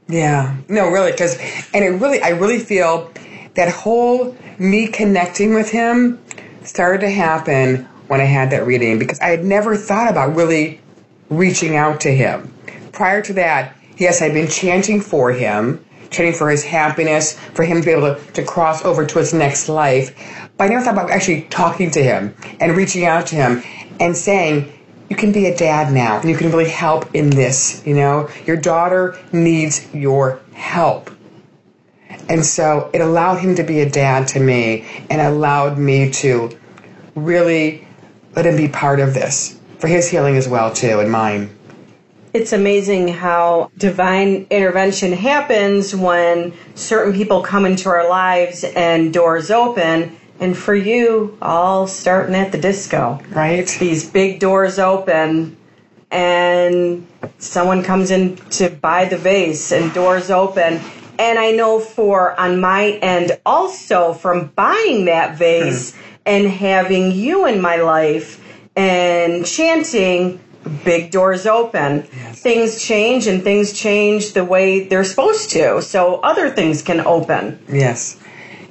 yeah, 0.08 0.56
no, 0.68 0.88
really, 0.90 1.12
because, 1.12 1.36
and 1.72 1.84
it 1.84 1.90
really, 2.00 2.20
I 2.20 2.30
really 2.30 2.58
feel 2.58 3.12
that 3.54 3.72
whole 3.72 4.36
me 4.58 4.88
connecting 4.88 5.54
with 5.54 5.70
him 5.70 6.18
started 6.64 7.02
to 7.02 7.10
happen 7.10 7.84
when 8.08 8.20
I 8.20 8.24
had 8.24 8.50
that 8.50 8.66
reading 8.66 8.98
because 8.98 9.20
I 9.20 9.28
had 9.28 9.44
never 9.44 9.76
thought 9.76 10.10
about 10.10 10.34
really 10.34 10.80
reaching 11.30 11.76
out 11.76 12.00
to 12.00 12.10
him. 12.12 12.52
Prior 12.92 13.22
to 13.22 13.32
that, 13.34 13.76
yes, 13.96 14.20
I'd 14.22 14.32
been 14.34 14.48
chanting 14.48 15.00
for 15.00 15.30
him, 15.30 15.84
chanting 16.10 16.34
for 16.34 16.50
his 16.50 16.64
happiness, 16.64 17.38
for 17.54 17.64
him 17.64 17.80
to 17.80 17.84
be 17.84 17.92
able 17.92 18.14
to, 18.14 18.32
to 18.32 18.44
cross 18.44 18.84
over 18.84 19.04
to 19.06 19.18
his 19.18 19.32
next 19.32 19.68
life. 19.68 20.14
But 20.56 20.64
I 20.64 20.68
never 20.68 20.84
thought 20.84 20.94
about 20.94 21.10
actually 21.10 21.42
talking 21.42 21.90
to 21.92 22.02
him 22.02 22.34
and 22.60 22.76
reaching 22.76 23.04
out 23.04 23.26
to 23.28 23.36
him 23.36 23.62
and 24.00 24.16
saying, 24.16 24.72
you 25.08 25.16
can 25.16 25.32
be 25.32 25.46
a 25.46 25.56
dad 25.56 25.92
now 25.92 26.20
and 26.20 26.28
you 26.28 26.36
can 26.36 26.50
really 26.50 26.68
help 26.68 27.14
in 27.14 27.30
this, 27.30 27.82
you 27.86 27.94
know? 27.94 28.28
Your 28.46 28.56
daughter 28.56 29.18
needs 29.32 29.92
your 29.94 30.40
help. 30.52 31.10
And 32.28 32.44
so 32.44 32.90
it 32.92 33.00
allowed 33.00 33.36
him 33.36 33.54
to 33.56 33.62
be 33.62 33.80
a 33.80 33.88
dad 33.88 34.28
to 34.28 34.40
me 34.40 34.84
and 35.08 35.20
allowed 35.20 35.78
me 35.78 36.10
to 36.12 36.58
really 37.14 37.86
let 38.36 38.46
him 38.46 38.56
be 38.56 38.68
part 38.68 39.00
of 39.00 39.14
this 39.14 39.58
for 39.78 39.88
his 39.88 40.08
healing 40.08 40.36
as 40.36 40.46
well 40.46 40.72
too 40.72 41.00
and 41.00 41.10
mine. 41.10 41.57
It's 42.34 42.52
amazing 42.52 43.08
how 43.08 43.70
divine 43.78 44.46
intervention 44.50 45.12
happens 45.12 45.94
when 45.94 46.52
certain 46.74 47.14
people 47.14 47.42
come 47.42 47.64
into 47.64 47.88
our 47.88 48.08
lives 48.08 48.64
and 48.64 49.12
doors 49.12 49.50
open. 49.50 50.16
And 50.40 50.56
for 50.56 50.74
you, 50.74 51.36
all 51.40 51.86
starting 51.86 52.34
at 52.34 52.52
the 52.52 52.58
disco. 52.58 53.20
Right? 53.30 53.66
These 53.80 54.10
big 54.10 54.40
doors 54.40 54.78
open, 54.78 55.56
and 56.10 57.06
someone 57.38 57.82
comes 57.82 58.10
in 58.10 58.36
to 58.50 58.70
buy 58.70 59.06
the 59.06 59.18
vase, 59.18 59.72
and 59.72 59.92
doors 59.92 60.30
open. 60.30 60.80
And 61.18 61.38
I 61.38 61.50
know 61.50 61.80
for 61.80 62.38
on 62.38 62.60
my 62.60 62.90
end 63.02 63.40
also 63.44 64.12
from 64.12 64.48
buying 64.54 65.06
that 65.06 65.36
vase 65.36 65.92
hmm. 65.92 66.00
and 66.26 66.46
having 66.46 67.10
you 67.10 67.46
in 67.46 67.60
my 67.60 67.76
life 67.76 68.40
and 68.76 69.44
chanting, 69.44 70.38
big 70.68 71.10
doors 71.10 71.46
open. 71.46 72.02
Things 72.02 72.82
change 72.82 73.26
and 73.26 73.42
things 73.42 73.72
change 73.72 74.32
the 74.32 74.44
way 74.44 74.84
they're 74.84 75.04
supposed 75.04 75.50
to. 75.50 75.82
So 75.82 76.20
other 76.20 76.50
things 76.50 76.82
can 76.82 77.00
open. 77.00 77.58
Yes. 77.68 78.18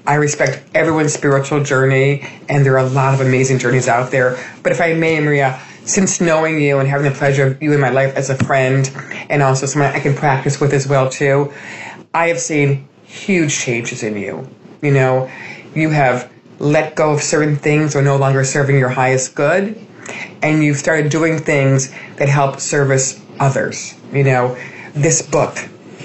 I 0.06 0.16
respect 0.16 0.64
everyone's 0.74 1.14
spiritual 1.14 1.64
journey, 1.64 2.26
and 2.48 2.66
there 2.66 2.74
are 2.76 2.86
a 2.86 2.90
lot 2.90 3.14
of 3.14 3.20
amazing 3.20 3.60
journeys 3.60 3.90
out 3.90 4.10
there. 4.10 4.42
But 4.64 4.72
if 4.72 4.80
I 4.80 4.94
may, 4.94 5.20
Maria, 5.20 5.60
since 5.84 6.22
knowing 6.22 6.62
you 6.62 6.80
and 6.80 6.88
having 6.88 7.12
the 7.12 7.18
pleasure 7.18 7.48
of 7.48 7.62
you 7.62 7.74
in 7.74 7.82
my 7.82 7.90
life 7.90 8.16
as 8.16 8.30
a 8.30 8.36
friend, 8.36 8.90
and 9.30 9.44
also 9.44 9.66
someone 9.66 9.92
I 9.92 10.00
can 10.00 10.16
practice 10.16 10.62
with 10.62 10.74
as 10.74 10.88
well 10.88 11.10
too, 11.10 11.54
I 12.14 12.30
have 12.30 12.40
seen 12.40 12.88
huge 13.04 13.54
changes 13.54 14.02
in 14.02 14.16
you. 14.16 14.50
You 14.82 14.92
know, 14.92 15.30
you 15.76 15.90
have 15.90 16.32
let 16.60 16.96
go 16.96 17.12
of 17.12 17.22
certain 17.22 17.58
things 17.58 17.96
or 17.96 18.02
no 18.02 18.16
longer 18.16 18.44
serving 18.46 18.78
your 18.78 18.90
highest 18.90 19.36
good, 19.36 19.78
and 20.42 20.64
you've 20.64 20.78
started 20.78 21.12
doing 21.12 21.40
things 21.40 21.92
that 22.18 22.30
help 22.30 22.60
service 22.60 23.22
others. 23.40 23.94
You 24.12 24.24
know, 24.24 24.58
this 24.94 25.22
book, 25.22 25.56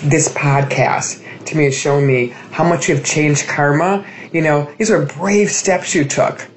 this 0.02 0.28
podcast, 0.28 1.22
to 1.46 1.56
me 1.56 1.64
has 1.64 1.76
shown 1.76 2.06
me 2.06 2.28
how 2.50 2.64
much 2.64 2.88
you've 2.88 3.04
changed 3.04 3.46
karma. 3.48 4.04
You 4.32 4.42
know, 4.42 4.72
these 4.78 4.90
were 4.90 5.04
brave 5.06 5.50
steps 5.50 5.94
you 5.94 6.04
took. 6.04 6.48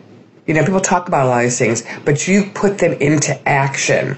You 0.48 0.54
know, 0.54 0.64
people 0.64 0.80
talk 0.80 1.08
about 1.08 1.26
a 1.26 1.30
lot 1.30 1.38
of 1.40 1.44
these 1.46 1.58
things, 1.58 1.84
but 2.06 2.28
you 2.28 2.52
put 2.54 2.78
them 2.78 2.94
into 2.94 3.36
action. 3.48 4.18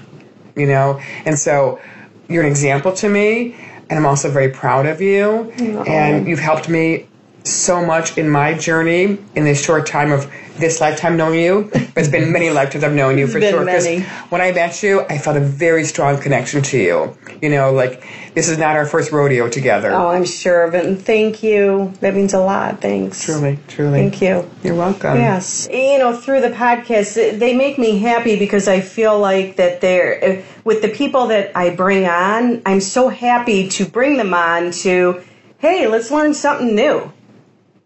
You 0.56 0.66
know, 0.66 1.00
and 1.24 1.38
so 1.38 1.80
you're 2.28 2.42
an 2.42 2.48
example 2.48 2.92
to 2.94 3.08
me, 3.08 3.56
and 3.88 3.98
I'm 3.98 4.06
also 4.06 4.30
very 4.30 4.50
proud 4.50 4.86
of 4.86 5.00
you. 5.00 5.50
And 5.86 6.26
you've 6.26 6.40
helped 6.40 6.68
me 6.68 7.06
so 7.44 7.84
much 7.84 8.18
in 8.18 8.28
my 8.28 8.54
journey 8.54 9.18
in 9.34 9.44
this 9.44 9.62
short 9.64 9.86
time 9.86 10.12
of 10.12 10.30
this 10.58 10.80
lifetime 10.80 11.16
knowing 11.16 11.38
you. 11.40 11.68
But 11.72 11.82
it's 11.96 12.08
been 12.08 12.32
many 12.32 12.50
lifetimes 12.50 12.82
I've 12.84 12.92
known 12.92 13.16
you 13.16 13.26
for 13.26 13.40
sure. 13.40 13.64
'cause 13.64 13.84
many. 13.84 14.00
when 14.28 14.40
I 14.40 14.52
met 14.52 14.82
you, 14.82 15.02
I 15.08 15.18
felt 15.18 15.36
a 15.36 15.40
very 15.40 15.84
strong 15.84 16.18
connection 16.20 16.62
to 16.62 16.78
you. 16.78 17.16
You 17.40 17.48
know, 17.48 17.72
like 17.72 18.02
this 18.34 18.48
is 18.48 18.58
not 18.58 18.76
our 18.76 18.84
first 18.84 19.12
rodeo 19.12 19.48
together. 19.48 19.92
Oh, 19.92 20.08
I'm 20.08 20.24
sure 20.24 20.64
of 20.64 20.74
it. 20.74 20.84
And 20.84 21.00
thank 21.00 21.42
you. 21.42 21.92
That 22.00 22.14
means 22.14 22.34
a 22.34 22.40
lot. 22.40 22.80
Thanks. 22.80 23.24
Truly, 23.24 23.58
truly. 23.68 24.00
Thank 24.00 24.20
you. 24.20 24.48
You're 24.64 24.74
welcome. 24.74 25.16
Yes. 25.16 25.68
You 25.72 25.98
know, 25.98 26.16
through 26.16 26.40
the 26.40 26.50
podcast, 26.50 27.38
they 27.38 27.54
make 27.56 27.78
me 27.78 27.98
happy 27.98 28.36
because 28.38 28.66
I 28.68 28.80
feel 28.80 29.18
like 29.18 29.56
that 29.56 29.80
they're, 29.80 30.22
eh, 30.24 30.42
with 30.64 30.82
the 30.82 30.88
people 30.88 31.28
that 31.28 31.52
I 31.56 31.70
bring 31.70 32.06
on, 32.06 32.62
I'm 32.66 32.80
so 32.80 33.08
happy 33.08 33.68
to 33.70 33.86
bring 33.86 34.16
them 34.16 34.34
on 34.34 34.72
to, 34.82 35.20
hey, 35.58 35.86
let's 35.86 36.10
learn 36.10 36.34
something 36.34 36.74
new. 36.74 37.12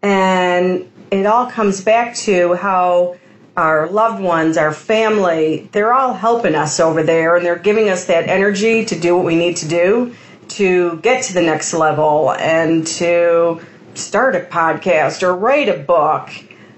And 0.03 0.91
it 1.11 1.27
all 1.27 1.51
comes 1.51 1.83
back 1.83 2.15
to 2.17 2.55
how 2.55 3.17
our 3.57 3.89
loved 3.89 4.23
ones, 4.23 4.57
our 4.57 4.73
family, 4.73 5.69
they're 5.73 5.93
all 5.93 6.15
helping 6.15 6.55
us 6.55 6.81
over 6.81 7.03
there 7.03 7.37
and 7.37 7.45
they're 7.45 7.59
giving 7.59 7.89
us 7.89 8.07
that 8.07 8.29
energy 8.29 8.85
to 8.87 8.99
do 8.99 9.15
what 9.15 9.25
we 9.25 9.37
need 9.37 9.57
to 9.59 9.69
do 9.69 10.15
to 10.49 10.97
get 10.99 11.25
to 11.25 11.35
the 11.35 11.43
next 11.43 11.73
level 11.73 12.33
and 12.33 12.87
to 12.87 13.61
start 13.95 14.35
a 14.35 14.41
podcast 14.41 15.23
or 15.23 15.35
write 15.35 15.69
a 15.69 15.79
book. 15.79 16.31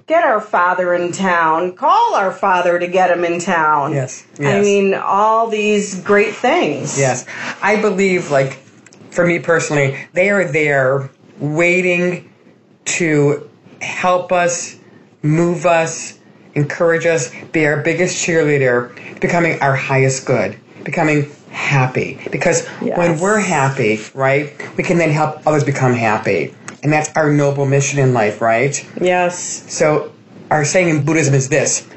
Get 0.07 0.23
our 0.23 0.41
father 0.41 0.93
in 0.93 1.13
town. 1.13 1.77
Call 1.77 2.15
our 2.15 2.33
father 2.33 2.79
to 2.79 2.87
get 2.87 3.11
him 3.11 3.25
in 3.25 3.41
town. 3.41 3.93
Yes, 3.93 4.27
I 4.39 4.61
mean, 4.61 4.93
all 4.93 5.49
these 5.49 6.03
great 6.03 6.35
things. 6.35 6.99
Yes. 6.99 7.25
I 7.63 7.81
believe, 7.81 8.31
like, 8.31 8.59
for 9.11 9.27
me 9.27 9.39
personally, 9.39 9.97
they 10.13 10.29
are 10.29 10.45
there 10.45 11.09
waiting 11.39 12.31
to 12.85 13.51
help 13.81 14.33
us, 14.33 14.77
move 15.23 15.67
us, 15.67 16.19
encourage 16.55 17.07
us, 17.07 17.33
be 17.53 17.67
our 17.67 17.83
biggest 17.83 18.25
cheerleader, 18.25 19.21
becoming 19.21 19.61
our 19.61 19.75
highest 19.75 20.27
good, 20.27 20.59
becoming 20.85 21.31
happy. 21.51 22.21
Because 22.31 22.67
when 22.97 23.19
we're 23.19 23.41
happy, 23.41 24.01
right, 24.15 24.53
we 24.77 24.85
can 24.85 24.99
then 24.99 25.11
help 25.11 25.47
others 25.47 25.65
become 25.65 25.95
happy. 25.95 26.55
And 26.83 26.93
that's 26.93 27.11
our 27.17 27.33
noble 27.33 27.65
mission 27.65 27.99
in 27.99 28.13
life, 28.13 28.41
right? 28.41 28.87
Yes. 29.01 29.65
So, 29.73 30.13
our 30.51 30.65
saying 30.65 30.91
in 30.91 31.05
Buddhism 31.05 31.35
is 31.35 31.49
this 31.49 31.89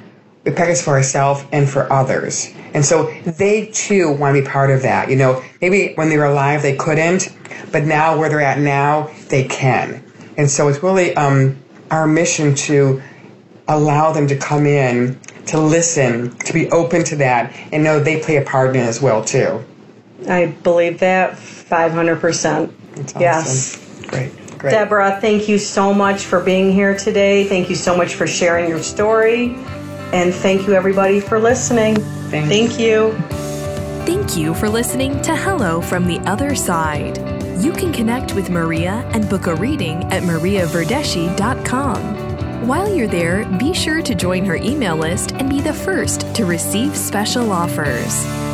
we 0.46 0.52
practice 0.52 0.82
for 0.82 0.92
ourselves 0.92 1.44
and 1.52 1.70
for 1.70 1.92
others. 1.92 2.54
And 2.74 2.86
so, 2.86 3.12
they 3.24 3.66
too 3.74 4.14
want 4.14 4.36
to 4.36 4.42
be 4.42 4.48
part 4.48 4.70
of 4.70 4.84
that. 4.84 5.10
You 5.10 5.18
know, 5.18 5.44
maybe 5.62 5.94
when 5.96 6.10
they 6.10 6.18
were 6.18 6.26
alive 6.26 6.62
they 6.62 6.78
couldn't, 6.78 7.36
but 7.72 7.84
now 7.84 8.18
where 8.18 8.30
they're 8.30 8.40
at 8.40 8.60
now, 8.60 9.12
they 9.30 9.44
can. 9.44 10.04
And 10.38 10.50
so, 10.50 10.68
it's 10.68 10.82
really 10.82 11.16
um, 11.16 11.58
our 11.92 12.08
mission 12.08 12.56
to 12.56 13.02
allow 13.68 14.12
them 14.12 14.28
to 14.28 14.38
come 14.38 14.66
in, 14.66 15.20
to 15.48 15.60
listen, 15.60 16.36
to 16.40 16.54
be 16.54 16.70
open 16.72 17.04
to 17.06 17.16
that, 17.18 17.54
and 17.72 17.84
know 17.84 18.00
they 18.00 18.22
play 18.22 18.38
a 18.38 18.44
part 18.44 18.76
in 18.76 18.82
it 18.82 18.86
as 18.86 19.02
well, 19.02 19.24
too. 19.24 19.64
I 20.30 20.48
believe 20.64 21.00
that 21.00 21.34
500%. 21.34 22.72
Awesome. 22.98 23.22
Yes. 23.22 24.06
Great. 24.08 24.32
Great. 24.58 24.72
Deborah, 24.72 25.20
thank 25.22 25.48
you 25.48 25.60
so 25.60 25.94
much 25.94 26.26
for 26.26 26.40
being 26.40 26.72
here 26.72 26.98
today. 26.98 27.44
Thank 27.44 27.70
you 27.70 27.76
so 27.76 27.96
much 27.96 28.16
for 28.16 28.26
sharing 28.26 28.68
your 28.68 28.82
story. 28.82 29.56
And 30.14 30.34
thank 30.34 30.66
you, 30.66 30.74
everybody, 30.74 31.20
for 31.20 31.40
listening. 31.40 31.96
Thanks. 32.30 32.50
Thank 32.50 32.80
you. 32.80 33.14
Thank 34.06 34.38
you 34.38 34.54
for 34.56 34.70
listening 34.70 35.22
to 35.24 35.36
Hello 35.36 35.82
from 35.82 36.08
the 36.08 36.18
Other 36.20 36.56
Side. 36.56 37.37
You 37.60 37.72
can 37.72 37.92
connect 37.92 38.36
with 38.36 38.52
Maria 38.52 39.04
and 39.14 39.28
book 39.28 39.48
a 39.48 39.56
reading 39.56 40.04
at 40.12 40.22
mariaverdeschi.com. 40.22 42.68
While 42.68 42.94
you're 42.94 43.08
there, 43.08 43.46
be 43.58 43.74
sure 43.74 44.04
to 44.04 44.14
join 44.14 44.46
her 44.46 44.58
email 44.58 44.96
list 44.96 45.32
and 45.32 45.50
be 45.50 45.60
the 45.60 45.74
first 45.74 46.36
to 46.36 46.46
receive 46.46 46.96
special 46.96 47.52
offers. 47.52 48.47